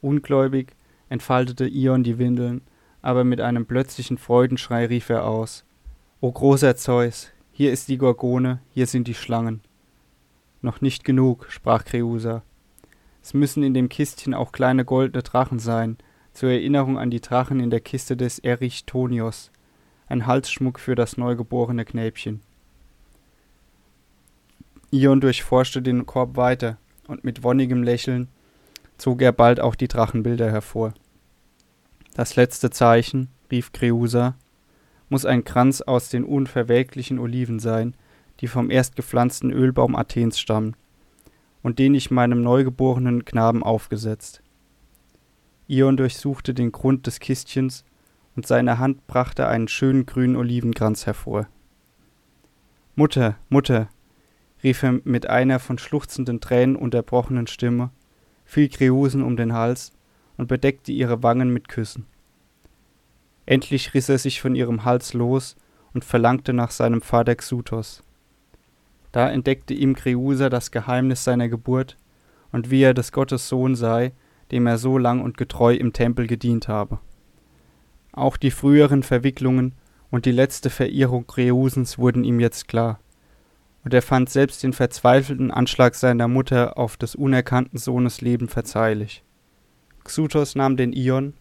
Ungläubig 0.00 0.74
entfaltete 1.08 1.66
Ion 1.66 2.02
die 2.02 2.18
Windeln, 2.18 2.62
aber 3.02 3.24
mit 3.24 3.40
einem 3.40 3.66
plötzlichen 3.66 4.18
Freudenschrei 4.18 4.86
rief 4.86 5.10
er 5.10 5.26
aus: 5.26 5.64
O 6.20 6.32
großer 6.32 6.76
Zeus, 6.76 7.30
hier 7.52 7.72
ist 7.72 7.88
die 7.88 7.98
Gorgone, 7.98 8.60
hier 8.70 8.86
sind 8.86 9.08
die 9.08 9.14
Schlangen. 9.14 9.60
Noch 10.62 10.80
nicht 10.80 11.04
genug, 11.04 11.46
sprach 11.50 11.84
Kreusa. 11.84 12.42
Es 13.22 13.34
müssen 13.34 13.62
in 13.62 13.74
dem 13.74 13.88
Kistchen 13.88 14.34
auch 14.34 14.52
kleine 14.52 14.84
goldene 14.84 15.22
Drachen 15.22 15.58
sein, 15.58 15.98
zur 16.32 16.50
Erinnerung 16.50 16.98
an 16.98 17.10
die 17.10 17.20
Drachen 17.20 17.60
in 17.60 17.70
der 17.70 17.80
Kiste 17.80 18.16
des 18.16 18.38
Erichtonios, 18.38 19.50
ein 20.08 20.26
Halsschmuck 20.26 20.80
für 20.80 20.94
das 20.94 21.16
neugeborene 21.16 21.84
Knäbchen. 21.84 22.40
Ion 24.90 25.20
durchforschte 25.20 25.82
den 25.82 26.06
Korb 26.06 26.36
weiter, 26.36 26.78
und 27.12 27.22
mit 27.22 27.44
wonnigem 27.44 27.82
Lächeln 27.82 28.28
zog 28.98 29.22
er 29.22 29.32
bald 29.32 29.60
auch 29.60 29.74
die 29.74 29.88
Drachenbilder 29.88 30.50
hervor. 30.50 30.94
Das 32.14 32.36
letzte 32.36 32.70
Zeichen, 32.70 33.28
rief 33.50 33.72
Kreusa, 33.72 34.34
muss 35.08 35.24
ein 35.24 35.44
Kranz 35.44 35.82
aus 35.82 36.08
den 36.08 36.24
unverwelklichen 36.24 37.18
Oliven 37.18 37.58
sein, 37.58 37.94
die 38.40 38.48
vom 38.48 38.70
erst 38.70 38.96
gepflanzten 38.96 39.50
Ölbaum 39.50 39.94
Athens 39.94 40.40
stammen, 40.40 40.74
und 41.62 41.78
den 41.78 41.94
ich 41.94 42.10
meinem 42.10 42.42
neugeborenen 42.42 43.24
Knaben 43.24 43.62
aufgesetzt. 43.62 44.42
Ion 45.68 45.96
durchsuchte 45.96 46.54
den 46.54 46.72
Grund 46.72 47.06
des 47.06 47.20
Kistchens, 47.20 47.84
und 48.34 48.46
seine 48.46 48.78
Hand 48.78 49.06
brachte 49.06 49.46
einen 49.46 49.68
schönen 49.68 50.06
grünen 50.06 50.36
Olivenkranz 50.36 51.06
hervor. 51.06 51.46
Mutter, 52.94 53.36
Mutter, 53.48 53.88
rief 54.62 54.82
er 54.82 55.00
mit 55.04 55.28
einer 55.28 55.58
von 55.58 55.78
schluchzenden 55.78 56.40
Tränen 56.40 56.76
unterbrochenen 56.76 57.46
Stimme, 57.46 57.90
fiel 58.44 58.68
Kreusen 58.68 59.22
um 59.22 59.36
den 59.36 59.52
Hals 59.52 59.92
und 60.36 60.48
bedeckte 60.48 60.92
ihre 60.92 61.22
Wangen 61.22 61.52
mit 61.52 61.68
Küssen. 61.68 62.06
Endlich 63.46 63.94
riss 63.94 64.08
er 64.08 64.18
sich 64.18 64.40
von 64.40 64.54
ihrem 64.54 64.84
Hals 64.84 65.14
los 65.14 65.56
und 65.94 66.04
verlangte 66.04 66.52
nach 66.52 66.70
seinem 66.70 67.02
Vater 67.02 67.34
Xuthos. 67.34 68.02
Da 69.10 69.30
entdeckte 69.30 69.74
ihm 69.74 69.94
Kreusa 69.94 70.48
das 70.48 70.70
Geheimnis 70.70 71.24
seiner 71.24 71.48
Geburt 71.48 71.96
und 72.50 72.70
wie 72.70 72.82
er 72.82 72.94
des 72.94 73.12
Gottes 73.12 73.48
Sohn 73.48 73.74
sei, 73.74 74.12
dem 74.50 74.66
er 74.66 74.78
so 74.78 74.96
lang 74.98 75.20
und 75.20 75.36
getreu 75.36 75.74
im 75.74 75.92
Tempel 75.92 76.26
gedient 76.26 76.68
habe. 76.68 76.98
Auch 78.12 78.36
die 78.36 78.50
früheren 78.50 79.02
Verwicklungen 79.02 79.72
und 80.10 80.26
die 80.26 80.32
letzte 80.32 80.70
Verirrung 80.70 81.26
Kreusens 81.26 81.98
wurden 81.98 82.24
ihm 82.24 82.38
jetzt 82.38 82.68
klar, 82.68 83.00
und 83.84 83.94
er 83.94 84.02
fand 84.02 84.30
selbst 84.30 84.62
den 84.62 84.72
verzweifelten 84.72 85.50
Anschlag 85.50 85.94
seiner 85.94 86.28
Mutter 86.28 86.78
auf 86.78 86.96
des 86.96 87.14
unerkannten 87.14 87.78
Sohnes 87.78 88.20
Leben 88.20 88.48
verzeihlich. 88.48 89.24
Xuthos 90.04 90.54
nahm 90.54 90.76
den 90.76 90.92
Ion, 90.92 91.34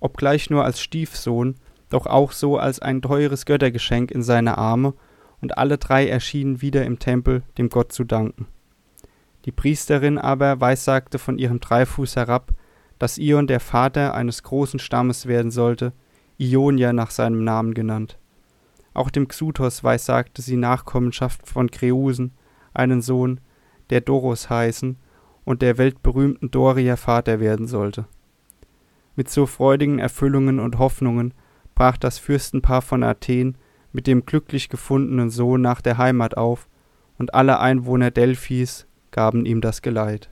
obgleich 0.00 0.50
nur 0.50 0.64
als 0.64 0.80
Stiefsohn, 0.80 1.56
doch 1.90 2.06
auch 2.06 2.32
so 2.32 2.58
als 2.58 2.80
ein 2.80 3.02
teures 3.02 3.44
Göttergeschenk 3.44 4.10
in 4.10 4.22
seine 4.22 4.58
Arme, 4.58 4.94
und 5.40 5.58
alle 5.58 5.76
drei 5.76 6.08
erschienen 6.08 6.62
wieder 6.62 6.84
im 6.86 7.00
Tempel, 7.00 7.42
dem 7.58 7.68
Gott 7.68 7.92
zu 7.92 8.04
danken. 8.04 8.46
Die 9.44 9.50
Priesterin 9.50 10.16
aber 10.16 10.60
weissagte 10.60 11.18
von 11.18 11.36
ihrem 11.36 11.58
Dreifuß 11.58 12.14
herab, 12.14 12.52
dass 13.00 13.18
Ion 13.18 13.48
der 13.48 13.58
Vater 13.58 14.14
eines 14.14 14.44
großen 14.44 14.78
Stammes 14.78 15.26
werden 15.26 15.50
sollte, 15.50 15.92
Ionia 16.38 16.92
nach 16.92 17.10
seinem 17.10 17.42
Namen 17.42 17.74
genannt. 17.74 18.18
Auch 18.94 19.10
dem 19.10 19.28
Xuthos 19.28 19.84
weissagte 19.84 20.42
sie 20.42 20.56
Nachkommenschaft 20.56 21.46
von 21.46 21.70
Kreusen, 21.70 22.32
einen 22.74 23.02
Sohn, 23.02 23.40
der 23.90 24.00
Doros 24.00 24.50
heißen 24.50 24.96
und 25.44 25.62
der 25.62 25.78
weltberühmten 25.78 26.50
Doria 26.50 26.96
Vater 26.96 27.40
werden 27.40 27.66
sollte. 27.66 28.06
Mit 29.16 29.28
so 29.28 29.46
freudigen 29.46 29.98
Erfüllungen 29.98 30.58
und 30.58 30.78
Hoffnungen 30.78 31.34
brach 31.74 31.96
das 31.96 32.18
Fürstenpaar 32.18 32.82
von 32.82 33.02
Athen 33.02 33.56
mit 33.92 34.06
dem 34.06 34.24
glücklich 34.24 34.68
gefundenen 34.68 35.30
Sohn 35.30 35.60
nach 35.60 35.80
der 35.80 35.98
Heimat 35.98 36.36
auf, 36.36 36.68
und 37.18 37.34
alle 37.34 37.60
Einwohner 37.60 38.10
Delphis 38.10 38.86
gaben 39.10 39.44
ihm 39.44 39.60
das 39.60 39.82
Geleit 39.82 40.31